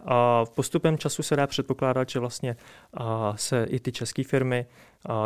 postupem 0.55 0.99
času 0.99 1.23
se 1.23 1.37
dá 1.37 1.46
předpokládat, 1.46 2.09
že 2.09 2.18
vlastně 2.18 2.57
se 3.35 3.64
i 3.64 3.81
ty 3.81 3.92
české 3.92 4.25
firmy 4.25 4.66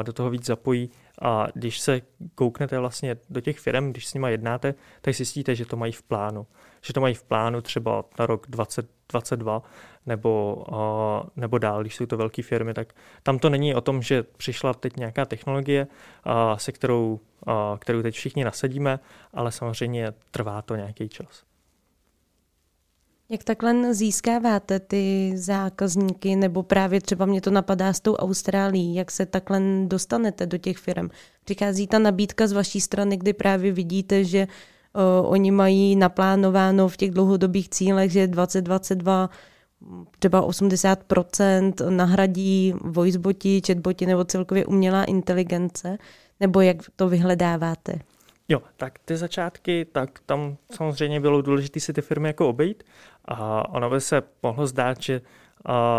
do 0.02 0.12
toho 0.12 0.30
víc 0.30 0.46
zapojí 0.46 0.90
a 1.22 1.46
když 1.54 1.80
se 1.80 2.00
kouknete 2.34 2.78
vlastně 2.78 3.16
do 3.30 3.40
těch 3.40 3.58
firm, 3.58 3.90
když 3.90 4.06
s 4.06 4.14
nimi 4.14 4.30
jednáte, 4.30 4.74
tak 5.00 5.14
zjistíte, 5.14 5.54
že 5.54 5.66
to 5.66 5.76
mají 5.76 5.92
v 5.92 6.02
plánu. 6.02 6.46
Že 6.82 6.92
to 6.92 7.00
mají 7.00 7.14
v 7.14 7.22
plánu 7.22 7.60
třeba 7.60 8.04
na 8.18 8.26
rok 8.26 8.46
2022 8.48 9.62
nebo, 10.06 10.64
nebo 11.36 11.58
dál, 11.58 11.80
když 11.80 11.96
jsou 11.96 12.06
to 12.06 12.16
velké 12.16 12.42
firmy, 12.42 12.74
tak 12.74 12.94
tam 13.22 13.38
to 13.38 13.50
není 13.50 13.74
o 13.74 13.80
tom, 13.80 14.02
že 14.02 14.22
přišla 14.22 14.74
teď 14.74 14.96
nějaká 14.96 15.24
technologie, 15.24 15.86
se 16.56 16.72
kterou, 16.72 17.20
kterou 17.78 18.02
teď 18.02 18.14
všichni 18.14 18.44
nasadíme, 18.44 19.00
ale 19.34 19.52
samozřejmě 19.52 20.12
trvá 20.30 20.62
to 20.62 20.76
nějaký 20.76 21.08
čas. 21.08 21.42
Jak 23.34 23.44
takhle 23.44 23.94
získáváte 23.94 24.80
ty 24.80 25.32
zákazníky, 25.34 26.36
nebo 26.36 26.62
právě 26.62 27.00
třeba 27.00 27.26
mě 27.26 27.40
to 27.40 27.50
napadá 27.50 27.92
s 27.92 28.00
tou 28.00 28.14
Austrálií, 28.14 28.94
jak 28.94 29.10
se 29.10 29.26
takhle 29.26 29.60
dostanete 29.86 30.46
do 30.46 30.58
těch 30.58 30.78
firm? 30.78 31.08
Přichází 31.44 31.86
ta 31.86 31.98
nabídka 31.98 32.46
z 32.46 32.52
vaší 32.52 32.80
strany, 32.80 33.16
kdy 33.16 33.32
právě 33.32 33.72
vidíte, 33.72 34.24
že 34.24 34.46
uh, 34.46 35.32
oni 35.32 35.50
mají 35.50 35.96
naplánováno 35.96 36.88
v 36.88 36.96
těch 36.96 37.10
dlouhodobých 37.10 37.68
cílech, 37.68 38.12
že 38.12 38.26
2022 38.26 39.30
třeba 40.18 40.48
80% 40.48 41.90
nahradí 41.90 42.74
voiceboti, 42.80 43.62
chatboti 43.66 44.06
nebo 44.06 44.24
celkově 44.24 44.66
umělá 44.66 45.04
inteligence, 45.04 45.98
nebo 46.40 46.60
jak 46.60 46.76
to 46.96 47.08
vyhledáváte? 47.08 47.98
Jo, 48.48 48.62
tak 48.76 48.98
ty 48.98 49.16
začátky, 49.16 49.86
tak 49.92 50.20
tam 50.26 50.56
samozřejmě 50.74 51.20
bylo 51.20 51.42
důležité 51.42 51.80
si 51.80 51.92
ty 51.92 52.02
firmy 52.02 52.28
jako 52.28 52.48
obejít 52.48 52.84
a 53.24 53.68
ono 53.68 53.90
by 53.90 54.00
se 54.00 54.22
mohlo 54.42 54.66
zdát, 54.66 55.02
že 55.02 55.20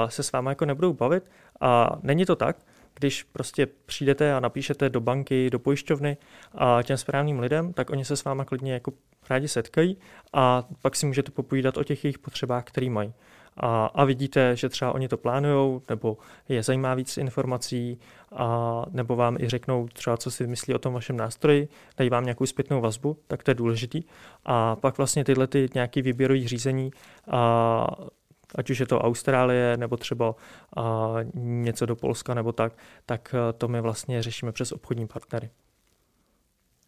se 0.08 0.24
s 0.24 0.32
vámi 0.32 0.50
jako 0.50 0.66
nebudou 0.66 0.94
bavit. 0.94 1.24
A 1.62 1.90
není 2.04 2.26
to 2.26 2.36
tak, 2.36 2.58
když 3.00 3.24
prostě 3.24 3.68
přijdete 3.86 4.34
a 4.34 4.40
napíšete 4.40 4.90
do 4.90 5.02
banky, 5.02 5.50
do 5.50 5.60
pojišťovny 5.60 6.18
a 6.56 6.84
těm 6.84 6.98
správným 6.98 7.40
lidem, 7.40 7.74
tak 7.74 7.90
oni 7.90 8.06
se 8.06 8.18
s 8.18 8.24
váma 8.24 8.46
klidně 8.46 8.74
jako 8.74 8.92
rádi 9.30 9.48
setkají 9.48 9.98
a 10.34 10.64
pak 10.82 10.96
si 10.96 11.06
můžete 11.06 11.32
popovídat 11.32 11.78
o 11.78 11.84
těch 11.84 12.04
jejich 12.04 12.20
potřebách, 12.20 12.64
které 12.64 12.90
mají 12.90 13.14
a, 13.58 13.86
a 13.86 14.06
vidíte, 14.06 14.56
že 14.56 14.70
třeba 14.70 14.92
oni 14.92 15.08
to 15.08 15.18
plánují, 15.18 15.82
nebo 15.90 16.18
je 16.50 16.64
zajímá 16.64 16.94
víc 16.94 17.18
informací, 17.18 18.00
a, 18.36 18.86
nebo 18.92 19.16
vám 19.16 19.38
i 19.40 19.50
řeknou 19.50 19.88
třeba, 19.88 20.18
co 20.18 20.32
si 20.32 20.48
myslí 20.48 20.74
o 20.76 20.80
tom 20.80 20.94
vašem 20.94 21.18
nástroji, 21.18 21.68
dají 21.98 22.10
vám 22.10 22.24
nějakou 22.24 22.46
zpětnou 22.46 22.82
vazbu, 22.82 23.18
tak 23.28 23.44
to 23.44 23.52
je 23.52 23.56
důležitý. 23.56 24.04
A 24.46 24.76
pak 24.76 24.98
vlastně 24.98 25.24
tyhle 25.24 25.48
ty 25.48 25.70
nějaký 25.74 26.02
výběrový 26.02 26.48
řízení, 26.48 26.92
a, 27.32 27.88
ať 28.56 28.70
už 28.70 28.80
je 28.80 28.86
to 28.86 29.02
Austrálie 29.02 29.78
nebo 29.78 29.98
třeba 29.98 30.36
a, 30.78 31.14
něco 31.34 31.86
do 31.86 31.96
Polska 31.96 32.34
nebo 32.34 32.52
tak, 32.52 32.74
tak 33.06 33.36
to 33.58 33.68
my 33.68 33.82
vlastně 33.82 34.24
řešíme 34.24 34.52
přes 34.52 34.72
obchodní 34.72 35.08
partnery. 35.08 35.50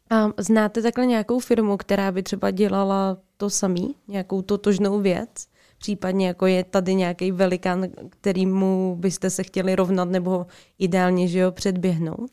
A 0.09 0.29
znáte 0.37 0.81
takhle 0.81 1.05
nějakou 1.05 1.39
firmu, 1.39 1.77
která 1.77 2.11
by 2.11 2.23
třeba 2.23 2.51
dělala 2.51 3.17
to 3.37 3.49
samý, 3.49 3.95
nějakou 4.07 4.41
totožnou 4.41 5.01
věc? 5.01 5.47
Případně 5.77 6.27
jako 6.27 6.45
je 6.45 6.63
tady 6.63 6.95
nějaký 6.95 7.31
velikán, 7.31 7.87
kterýmu 8.09 8.95
byste 8.99 9.29
se 9.29 9.43
chtěli 9.43 9.75
rovnat 9.75 10.09
nebo 10.09 10.45
ideálně, 10.79 11.27
že 11.27 11.45
ho 11.45 11.51
předběhnout? 11.51 12.31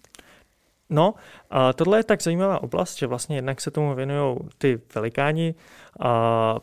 No, 0.90 1.14
a 1.50 1.72
tohle 1.72 1.98
je 1.98 2.04
tak 2.04 2.22
zajímavá 2.22 2.62
oblast, 2.62 2.98
že 2.98 3.06
vlastně 3.06 3.36
jednak 3.36 3.60
se 3.60 3.70
tomu 3.70 3.94
věnují 3.94 4.38
ty 4.58 4.80
velikáni, 4.94 5.54
a, 6.00 6.56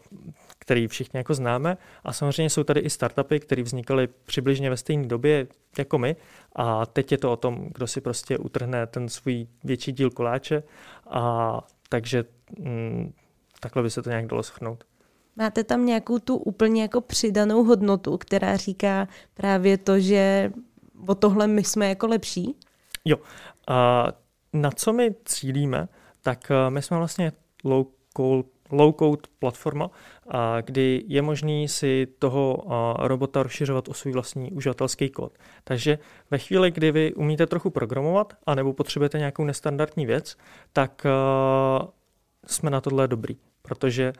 který 0.60 0.88
všichni 0.88 1.18
jako 1.18 1.34
známe 1.34 1.78
a 2.04 2.14
samozřejmě 2.14 2.50
jsou 2.50 2.64
tady 2.64 2.80
i 2.80 2.90
startupy, 2.90 3.40
které 3.40 3.64
vznikaly 3.64 4.08
přibližně 4.26 4.70
ve 4.70 4.78
stejné 4.78 5.08
době 5.08 5.48
jako 5.78 5.98
my 5.98 6.16
a 6.56 6.86
teď 6.86 7.12
je 7.12 7.18
to 7.18 7.32
o 7.32 7.36
tom, 7.36 7.70
kdo 7.74 7.88
si 7.88 8.02
prostě 8.02 8.38
utrhne 8.38 8.88
ten 8.88 9.10
svůj 9.10 9.48
větší 9.64 9.92
díl 9.92 10.10
koláče 10.10 10.64
a 11.10 11.62
takže 11.90 12.26
mm, 12.60 13.14
takhle 13.60 13.84
by 13.84 13.90
se 13.90 14.02
to 14.02 14.10
nějak 14.10 14.28
dalo 14.28 14.44
schrnout. 14.44 14.84
Máte 15.36 15.64
tam 15.64 15.86
nějakou 15.86 16.20
tu 16.20 16.38
úplně 16.38 16.82
jako 16.82 17.02
přidanou 17.02 17.64
hodnotu, 17.64 18.18
která 18.18 18.58
říká 18.58 19.08
právě 19.34 19.78
to, 19.78 20.00
že 20.00 20.52
o 21.08 21.16
tohle 21.16 21.48
my 21.48 21.64
jsme 21.64 21.90
jako 21.90 22.08
lepší? 22.08 22.56
Jo. 23.06 23.18
A 23.68 24.08
na 24.54 24.72
co 24.72 24.94
my 24.94 25.16
cílíme, 25.26 25.88
tak 26.22 26.52
eh, 26.52 26.70
my 26.70 26.82
jsme 26.82 26.98
vlastně 26.98 27.32
low 27.64 27.86
low-code 28.72 29.28
platforma, 29.40 29.90
kdy 30.62 31.04
je 31.08 31.22
možný 31.22 31.68
si 31.68 32.08
toho 32.20 32.64
robota 33.00 33.44
rozšiřovat 33.44 33.88
o 33.88 33.94
svůj 33.94 34.14
vlastní 34.14 34.52
uživatelský 34.52 35.10
kód. 35.10 35.38
Takže 35.64 36.00
ve 36.32 36.38
chvíli, 36.38 36.72
kdy 36.72 36.92
vy 36.92 37.14
umíte 37.14 37.48
trochu 37.48 37.70
programovat, 37.70 38.34
anebo 38.46 38.74
potřebujete 38.74 39.18
nějakou 39.18 39.44
nestandardní 39.44 40.06
věc, 40.06 40.38
tak 40.74 41.06
jsme 42.48 42.70
na 42.70 42.82
tohle 42.82 43.08
dobrý, 43.08 43.38
protože 43.62 44.14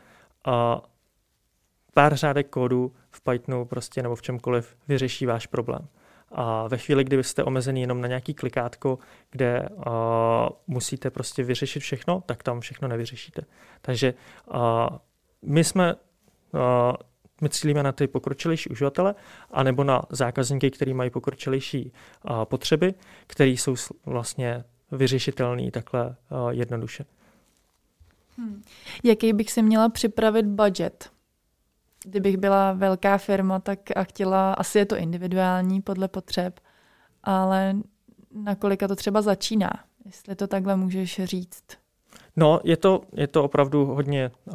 pár 1.94 2.16
řádek 2.16 2.50
kódu 2.50 2.94
v 3.12 3.22
Pythonu 3.22 3.66
prostě 3.66 4.04
nebo 4.04 4.16
v 4.16 4.22
čemkoliv 4.22 4.76
vyřeší 4.88 5.26
váš 5.26 5.48
problém. 5.48 5.88
A 6.32 6.68
ve 6.68 6.78
chvíli, 6.78 7.04
kdy 7.04 7.24
jste 7.24 7.44
omezený 7.44 7.82
jenom 7.82 8.02
na 8.02 8.08
nějaký 8.08 8.34
klikátko, 8.34 9.00
kde 9.32 9.70
uh, 9.70 9.84
musíte 10.68 11.10
prostě 11.10 11.44
vyřešit 11.44 11.80
všechno, 11.80 12.24
tak 12.26 12.44
tam 12.44 12.60
všechno 12.60 12.88
nevyřešíte. 12.88 13.42
Takže 13.82 14.14
uh, 14.54 14.60
my 15.42 15.64
jsme 15.64 15.96
uh, 15.96 16.60
my 17.42 17.50
cílíme 17.50 17.84
na 17.84 17.92
ty 17.92 18.08
pokročilejší 18.08 18.70
uživatele, 18.70 19.16
anebo 19.52 19.84
na 19.84 20.02
zákazníky, 20.10 20.72
kteří 20.72 20.94
mají 20.94 21.10
pokročilejší 21.10 21.92
uh, 22.30 22.46
potřeby, 22.46 22.94
které 23.28 23.50
jsou 23.50 23.76
vlastně 24.06 24.64
vyřešitelné 24.92 25.72
takhle 25.72 26.08
uh, 26.08 26.50
jednoduše. 26.50 27.06
Hmm. 28.38 28.64
Jaký 29.04 29.34
bych 29.34 29.52
si 29.52 29.62
měla 29.62 29.90
připravit 29.90 30.46
budget? 30.46 31.12
Kdybych 32.06 32.38
byla 32.38 32.74
velká 32.74 33.18
firma, 33.18 33.60
tak 33.60 33.80
a 33.96 34.04
chtěla, 34.04 34.54
asi 34.54 34.80
je 34.80 34.86
to 34.86 34.98
individuální 34.98 35.82
podle 35.82 36.08
potřeb, 36.08 36.60
ale 37.24 37.76
na 38.32 38.56
kolika 38.56 38.88
to 38.88 38.96
třeba 38.96 39.22
začíná, 39.22 39.70
jestli 40.06 40.36
to 40.36 40.48
takhle 40.48 40.76
můžeš 40.76 41.22
říct. 41.24 41.64
No, 42.36 42.60
je 42.64 42.78
to, 42.78 43.02
je 43.14 43.28
to 43.28 43.44
opravdu 43.44 43.86
hodně, 43.86 44.32
uh, 44.46 44.54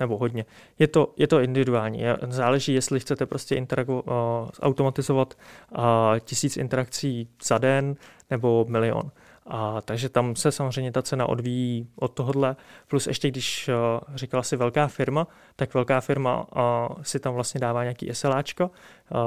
nebo 0.00 0.18
hodně, 0.18 0.44
je 0.78 0.88
to, 0.88 1.14
je 1.16 1.26
to 1.26 1.40
individuální. 1.40 2.02
Záleží, 2.28 2.74
jestli 2.74 3.00
chcete 3.00 3.26
prostě 3.26 3.54
interagu, 3.54 4.00
uh, 4.00 4.12
automatizovat 4.60 5.34
uh, 5.78 5.84
tisíc 6.20 6.56
interakcí 6.56 7.28
za 7.44 7.58
den 7.58 7.96
nebo 8.30 8.66
milion. 8.68 9.10
A 9.48 9.80
takže 9.80 10.08
tam 10.08 10.36
se 10.36 10.52
samozřejmě 10.52 10.92
ta 10.92 11.02
cena 11.02 11.28
odvíjí 11.28 11.88
od 11.96 12.08
tohohle. 12.08 12.56
Plus 12.88 13.06
ještě, 13.06 13.30
když 13.30 13.68
uh, 13.68 14.14
říkala 14.14 14.42
si 14.42 14.56
velká 14.56 14.88
firma, 14.88 15.26
tak 15.56 15.74
velká 15.74 16.00
firma 16.00 16.46
uh, 16.56 17.02
si 17.02 17.20
tam 17.20 17.34
vlastně 17.34 17.60
dává 17.60 17.82
nějaký 17.82 18.14
SLAčko, 18.14 18.64
uh, 18.64 19.18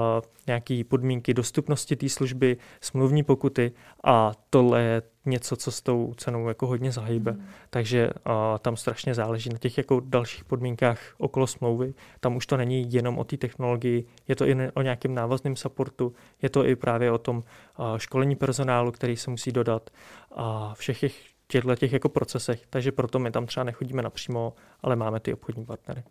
nějaký 0.47 0.83
podmínky 0.83 1.33
dostupnosti 1.33 1.95
té 1.95 2.09
služby, 2.09 2.57
smluvní 2.81 3.23
pokuty 3.23 3.71
a 4.03 4.31
tohle 4.49 4.81
je 4.81 5.01
něco, 5.25 5.55
co 5.55 5.71
s 5.71 5.81
tou 5.81 6.13
cenou 6.17 6.47
jako 6.47 6.67
hodně 6.67 6.91
zahýbe. 6.91 7.31
Mm. 7.31 7.45
Takže 7.69 8.09
uh, 8.09 8.33
tam 8.59 8.77
strašně 8.77 9.13
záleží 9.13 9.49
na 9.49 9.57
těch 9.57 9.77
jako 9.77 10.01
dalších 10.05 10.43
podmínkách 10.43 10.99
okolo 11.17 11.47
smlouvy. 11.47 11.93
Tam 12.19 12.35
už 12.35 12.45
to 12.45 12.57
není 12.57 12.93
jenom 12.93 13.19
o 13.19 13.23
té 13.23 13.37
technologii, 13.37 14.05
je 14.27 14.35
to 14.35 14.45
i 14.45 14.55
o 14.73 14.81
nějakém 14.81 15.15
návazném 15.15 15.55
supportu, 15.55 16.13
je 16.41 16.49
to 16.49 16.65
i 16.65 16.75
právě 16.75 17.11
o 17.11 17.17
tom 17.17 17.37
uh, 17.37 17.97
školení 17.97 18.35
personálu, 18.35 18.91
který 18.91 19.17
se 19.17 19.31
musí 19.31 19.51
dodat 19.51 19.89
a 20.31 20.73
všech 20.73 20.99
těch 20.99 21.31
těchto 21.47 21.75
těch 21.75 21.93
jako 21.93 22.09
procesech. 22.09 22.63
Takže 22.69 22.91
proto 22.91 23.19
my 23.19 23.31
tam 23.31 23.45
třeba 23.45 23.63
nechodíme 23.63 24.01
napřímo, 24.01 24.53
ale 24.81 24.95
máme 24.95 25.19
ty 25.19 25.33
obchodní 25.33 25.65
partnery. 25.65 26.03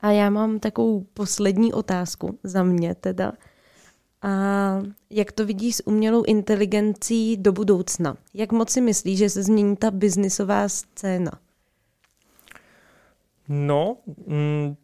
A 0.00 0.10
já 0.10 0.30
mám 0.30 0.60
takovou 0.60 1.06
poslední 1.14 1.72
otázku 1.72 2.38
za 2.44 2.62
mě 2.62 2.94
teda. 2.94 3.32
A 4.22 4.30
jak 5.10 5.32
to 5.32 5.46
vidíš 5.46 5.76
s 5.76 5.86
umělou 5.86 6.22
inteligencí 6.22 7.36
do 7.36 7.52
budoucna? 7.52 8.16
Jak 8.34 8.52
moc 8.52 8.70
si 8.70 8.80
myslíš, 8.80 9.18
že 9.18 9.30
se 9.30 9.42
změní 9.42 9.76
ta 9.76 9.90
biznisová 9.90 10.68
scéna? 10.68 11.32
No, 13.48 13.96
mm, 14.26 14.76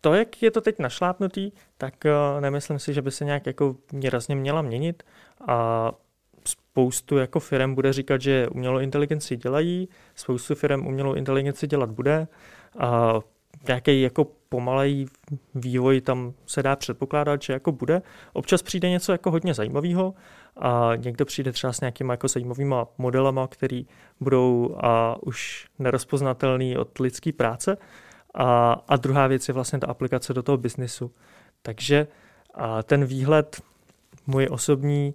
to, 0.00 0.14
jak 0.14 0.42
je 0.42 0.50
to 0.50 0.60
teď 0.60 0.78
našlápnutý, 0.78 1.52
tak 1.78 1.94
uh, 2.04 2.40
nemyslím 2.40 2.78
si, 2.78 2.94
že 2.94 3.02
by 3.02 3.10
se 3.10 3.24
nějak 3.24 3.46
jako 3.46 3.76
výrazně 3.92 4.36
měla 4.36 4.62
měnit. 4.62 5.02
A 5.48 5.92
spoustu 6.44 7.16
jako 7.16 7.40
firm 7.40 7.74
bude 7.74 7.92
říkat, 7.92 8.20
že 8.20 8.48
umělou 8.48 8.78
inteligenci 8.78 9.36
dělají, 9.36 9.88
spoustu 10.14 10.54
firm 10.54 10.86
umělou 10.86 11.14
inteligenci 11.14 11.66
dělat 11.66 11.90
bude. 11.90 12.28
A 12.78 13.20
nějaký 13.68 14.02
jako 14.02 14.26
pomalej 14.50 15.06
vývoj 15.54 16.00
tam 16.00 16.32
se 16.46 16.62
dá 16.62 16.76
předpokládat, 16.76 17.42
že 17.42 17.52
jako 17.52 17.72
bude. 17.72 18.02
Občas 18.32 18.62
přijde 18.62 18.90
něco 18.90 19.12
jako 19.12 19.30
hodně 19.30 19.54
zajímavého 19.54 20.14
a 20.56 20.92
někdo 20.96 21.24
přijde 21.24 21.52
třeba 21.52 21.72
s 21.72 21.80
nějakýma 21.80 22.12
jako 22.12 22.28
zajímavýma 22.28 22.86
modelama, 22.98 23.46
který 23.46 23.86
budou 24.20 24.76
a 24.82 25.16
už 25.22 25.66
nerozpoznatelný 25.78 26.76
od 26.76 26.98
lidské 26.98 27.32
práce. 27.32 27.76
A, 28.34 28.72
a 28.88 28.96
druhá 28.96 29.26
věc 29.26 29.48
je 29.48 29.54
vlastně 29.54 29.78
ta 29.78 29.86
aplikace 29.86 30.34
do 30.34 30.42
toho 30.42 30.58
biznisu. 30.58 31.10
Takže 31.62 32.06
a 32.54 32.82
ten 32.82 33.04
výhled 33.04 33.62
můj 34.26 34.48
osobní 34.50 35.14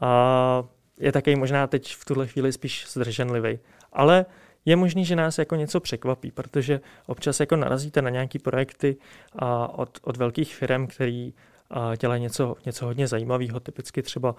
a 0.00 0.64
je 0.98 1.12
taky 1.12 1.36
možná 1.36 1.66
teď 1.66 1.94
v 1.94 2.04
tuhle 2.04 2.26
chvíli 2.26 2.52
spíš 2.52 2.86
zdrženlivý. 2.88 3.58
Ale 3.92 4.26
je 4.64 4.76
možný, 4.76 5.04
že 5.04 5.16
nás 5.16 5.38
jako 5.38 5.56
něco 5.56 5.80
překvapí, 5.80 6.30
protože 6.30 6.80
občas 7.06 7.40
jako 7.40 7.56
narazíte 7.56 8.02
na 8.02 8.10
nějaké 8.10 8.38
projekty 8.38 8.96
a 9.36 9.78
od, 9.78 9.98
od 10.02 10.16
velkých 10.16 10.54
firm, 10.54 10.86
který 10.86 11.34
a 11.74 11.96
dělají 11.96 12.22
něco, 12.22 12.56
něco 12.66 12.86
hodně 12.86 13.06
zajímavého, 13.06 13.60
typicky 13.60 14.02
třeba 14.02 14.34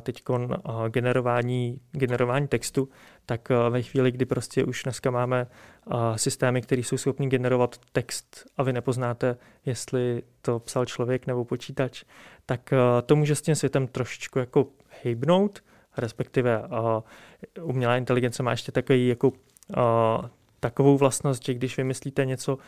teď 0.00 0.22
generování, 0.88 1.80
generování 1.92 2.48
textu, 2.48 2.88
tak 3.26 3.48
ve 3.70 3.82
chvíli, 3.82 4.12
kdy 4.12 4.24
prostě 4.24 4.64
už 4.64 4.82
dneska 4.82 5.10
máme 5.10 5.46
systémy, 6.16 6.62
které 6.62 6.82
jsou 6.82 6.96
schopny 6.96 7.26
generovat 7.26 7.76
text 7.92 8.46
a 8.56 8.62
vy 8.62 8.72
nepoznáte, 8.72 9.36
jestli 9.66 10.22
to 10.42 10.58
psal 10.58 10.84
člověk 10.84 11.26
nebo 11.26 11.44
počítač, 11.44 12.04
tak 12.46 12.74
to 13.06 13.16
může 13.16 13.34
s 13.34 13.42
tím 13.42 13.54
světem 13.54 13.86
trošičku 13.86 14.38
jako 14.38 14.66
hejbnout, 15.02 15.62
respektive 15.96 16.62
umělá 17.62 17.96
inteligence 17.96 18.42
má 18.42 18.50
ještě 18.50 18.72
takový 18.72 19.08
jako 19.08 19.32
takovou 20.60 20.98
vlastnost, 20.98 21.44
že 21.44 21.54
když 21.54 21.76
vymyslíte 21.76 22.26
něco 22.26 22.58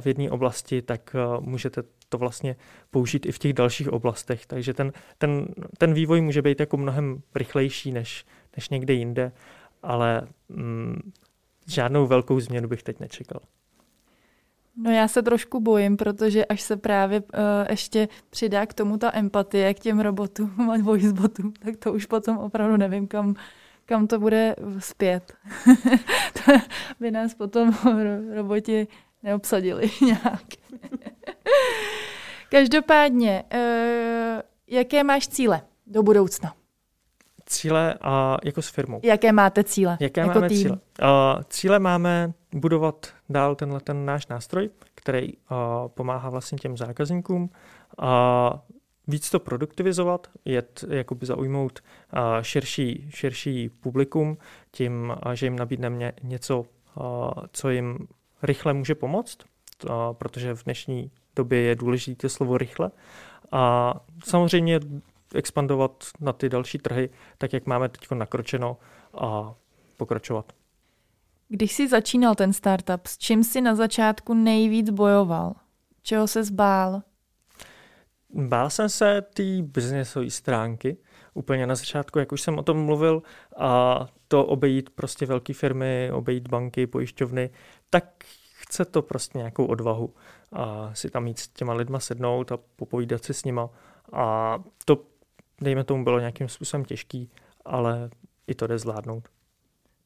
v 0.00 0.06
jedné 0.06 0.30
oblasti, 0.30 0.82
tak 0.82 1.16
můžete 1.40 1.82
to 2.08 2.18
vlastně 2.18 2.56
použít 2.90 3.26
i 3.26 3.32
v 3.32 3.38
těch 3.38 3.52
dalších 3.52 3.92
oblastech. 3.92 4.46
Takže 4.46 4.74
ten, 4.74 4.92
ten, 5.18 5.46
ten 5.78 5.94
vývoj 5.94 6.20
může 6.20 6.42
být 6.42 6.60
jako 6.60 6.76
mnohem 6.76 7.22
rychlejší 7.34 7.92
než, 7.92 8.26
než 8.56 8.68
někde 8.68 8.94
jinde, 8.94 9.32
ale 9.82 10.28
mm, 10.48 11.12
žádnou 11.66 12.06
velkou 12.06 12.40
změnu 12.40 12.68
bych 12.68 12.82
teď 12.82 13.00
nečekal. 13.00 13.40
No 14.76 14.90
já 14.90 15.08
se 15.08 15.22
trošku 15.22 15.60
bojím, 15.60 15.96
protože 15.96 16.44
až 16.44 16.62
se 16.62 16.76
právě 16.76 17.20
uh, 17.20 17.26
ještě 17.70 18.08
přidá 18.30 18.66
k 18.66 18.74
tomu 18.74 18.98
ta 18.98 19.10
empatie, 19.14 19.74
k 19.74 19.78
těm 19.78 20.00
robotům 20.00 20.70
a 20.70 20.78
voicebotům, 20.82 21.52
tak 21.52 21.76
to 21.76 21.92
už 21.92 22.06
potom 22.06 22.38
opravdu 22.38 22.76
nevím, 22.76 23.06
kam, 23.06 23.34
kam 23.86 24.06
to 24.06 24.18
bude 24.18 24.56
zpět. 24.78 25.32
to 26.44 26.52
by 27.00 27.10
nás 27.10 27.34
potom 27.34 27.76
roboti 28.34 28.86
neobsadili 29.22 29.90
nějak. 30.00 30.44
Každopádně, 32.50 33.44
uh, 33.54 34.40
jaké 34.66 35.04
máš 35.04 35.28
cíle 35.28 35.62
do 35.86 36.02
budoucna? 36.02 36.54
Cíle 37.46 37.94
a 38.00 38.36
jako 38.44 38.62
s 38.62 38.68
firmou. 38.68 39.00
Jaké 39.02 39.32
máte 39.32 39.64
cíle? 39.64 39.96
Jaké 40.00 40.20
jako 40.20 40.34
máme 40.34 40.48
tým? 40.48 40.58
cíle? 40.58 40.78
Uh, 41.02 41.42
cíle 41.48 41.78
máme 41.78 42.32
budovat 42.54 43.06
dál 43.28 43.54
tenhle 43.54 43.80
ten 43.80 44.06
náš 44.06 44.26
nástroj, 44.26 44.70
který 44.94 45.36
uh, 45.36 45.38
pomáhá 45.88 46.30
vlastně 46.30 46.58
těm 46.58 46.76
zákazníkům. 46.76 47.50
Uh, 48.02 48.08
víc 49.06 49.30
to 49.30 49.40
produktivizovat, 49.40 50.26
jet, 50.44 50.84
jakoby 50.88 51.26
zaujmout 51.26 51.80
širší, 52.42 53.06
širší 53.10 53.68
publikum 53.68 54.36
tím, 54.70 55.12
že 55.34 55.46
jim 55.46 55.56
nabídneme 55.56 56.12
něco, 56.22 56.64
co 57.52 57.70
jim 57.70 57.98
rychle 58.42 58.72
může 58.72 58.94
pomoct, 58.94 59.38
protože 60.12 60.54
v 60.54 60.64
dnešní 60.64 61.10
době 61.36 61.60
je 61.60 61.74
důležité 61.74 62.28
slovo 62.28 62.58
rychle. 62.58 62.90
A 63.52 63.94
samozřejmě 64.24 64.80
expandovat 65.34 66.04
na 66.20 66.32
ty 66.32 66.48
další 66.48 66.78
trhy, 66.78 67.10
tak 67.38 67.52
jak 67.52 67.66
máme 67.66 67.88
teď 67.88 68.10
nakročeno 68.10 68.76
a 69.14 69.54
pokračovat. 69.96 70.52
Když 71.48 71.72
jsi 71.72 71.88
začínal 71.88 72.34
ten 72.34 72.52
startup, 72.52 73.06
s 73.06 73.18
čím 73.18 73.44
jsi 73.44 73.60
na 73.60 73.74
začátku 73.74 74.34
nejvíc 74.34 74.90
bojoval? 74.90 75.54
Čeho 76.02 76.26
se 76.26 76.44
zbál? 76.44 77.02
Bál 78.32 78.70
jsem 78.70 78.88
se 78.88 79.22
té 79.22 79.42
biznesové 79.62 80.30
stránky, 80.30 80.96
úplně 81.34 81.66
na 81.66 81.74
začátku, 81.74 82.18
jak 82.18 82.32
už 82.32 82.42
jsem 82.42 82.58
o 82.58 82.62
tom 82.62 82.84
mluvil, 82.84 83.22
a 83.58 84.06
to 84.28 84.44
obejít 84.44 84.90
prostě 84.90 85.26
velké 85.26 85.54
firmy, 85.54 86.10
obejít 86.12 86.48
banky, 86.48 86.86
pojišťovny, 86.86 87.50
tak 87.90 88.04
chce 88.52 88.84
to 88.84 89.02
prostě 89.02 89.38
nějakou 89.38 89.64
odvahu 89.64 90.14
a 90.52 90.94
si 90.94 91.10
tam 91.10 91.26
jít 91.26 91.38
s 91.38 91.48
těma 91.48 91.72
lidma 91.72 92.00
sednout 92.00 92.52
a 92.52 92.58
popovídat 92.76 93.24
si 93.24 93.34
s 93.34 93.44
nima. 93.44 93.70
A 94.12 94.58
to, 94.84 95.04
dejme 95.60 95.84
tomu, 95.84 96.04
bylo 96.04 96.18
nějakým 96.18 96.48
způsobem 96.48 96.84
těžký, 96.84 97.30
ale 97.64 98.10
i 98.46 98.54
to 98.54 98.66
jde 98.66 98.78
zvládnout. 98.78 99.28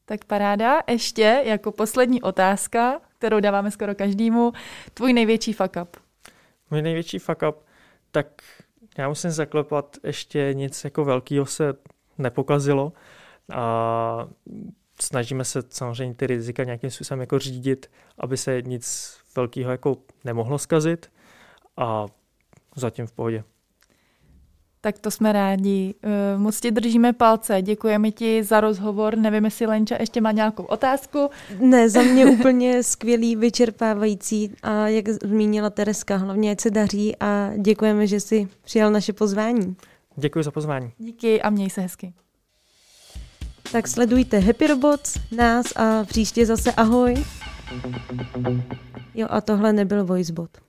Tak 0.05 0.25
paráda. 0.25 0.79
Ještě 0.89 1.43
jako 1.45 1.71
poslední 1.71 2.21
otázka, 2.21 3.01
kterou 3.17 3.39
dáváme 3.39 3.71
skoro 3.71 3.95
každému. 3.95 4.51
Tvůj 4.93 5.13
největší 5.13 5.53
fuck 5.53 5.77
up. 5.81 5.97
Můj 6.71 6.81
největší 6.81 7.19
fuck 7.19 7.41
up, 7.49 7.66
tak 8.17 8.41
já 8.97 9.09
musím 9.09 9.31
zaklepat, 9.31 9.97
ještě 10.03 10.53
nic 10.53 10.83
jako 10.83 11.05
velkého 11.05 11.45
se 11.45 11.73
nepokazilo 12.17 12.93
a 13.53 14.27
snažíme 15.01 15.45
se 15.45 15.61
samozřejmě 15.69 16.15
ty 16.15 16.27
rizika 16.27 16.63
nějakým 16.63 16.91
způsobem 16.91 17.21
jako 17.21 17.39
řídit, 17.39 17.91
aby 18.17 18.37
se 18.37 18.61
nic 18.61 19.17
velkého 19.35 19.71
jako 19.71 19.97
nemohlo 20.23 20.57
skazit 20.57 21.11
a 21.77 22.05
zatím 22.75 23.07
v 23.07 23.11
pohodě. 23.11 23.43
Tak 24.87 24.99
to 24.99 25.11
jsme 25.11 25.33
rádi. 25.33 25.95
Eh, 26.03 26.37
moc 26.37 26.59
ti 26.61 26.71
držíme 26.71 27.13
palce. 27.13 27.61
Děkujeme 27.61 28.11
ti 28.11 28.43
za 28.43 28.59
rozhovor. 28.59 29.17
Nevím, 29.17 29.45
jestli 29.45 29.65
Lenča 29.65 29.95
ještě 29.99 30.21
má 30.21 30.31
nějakou 30.31 30.63
otázku. 30.63 31.29
Ne, 31.59 31.89
za 31.89 32.01
mě 32.01 32.25
úplně 32.25 32.83
skvělý, 32.83 33.35
vyčerpávající 33.35 34.51
a 34.63 34.87
jak 34.87 35.09
zmínila 35.09 35.69
Tereska, 35.69 36.17
hlavně 36.17 36.51
ať 36.51 36.61
se 36.61 36.69
daří 36.69 37.15
a 37.19 37.51
děkujeme, 37.57 38.07
že 38.07 38.19
jsi 38.19 38.47
přijal 38.63 38.91
naše 38.91 39.13
pozvání. 39.13 39.75
Děkuji 40.15 40.43
za 40.43 40.51
pozvání. 40.51 40.91
Díky 40.97 41.41
a 41.41 41.49
měj 41.49 41.69
se 41.69 41.81
hezky. 41.81 42.13
Tak 43.71 43.87
sledujte 43.87 44.39
Happy 44.39 44.67
Robots, 44.67 45.17
nás 45.31 45.65
a 45.75 46.03
příště 46.03 46.45
zase 46.45 46.71
ahoj. 46.71 47.25
Jo 49.15 49.27
a 49.29 49.41
tohle 49.41 49.73
nebyl 49.73 50.05
VoiceBot. 50.05 50.66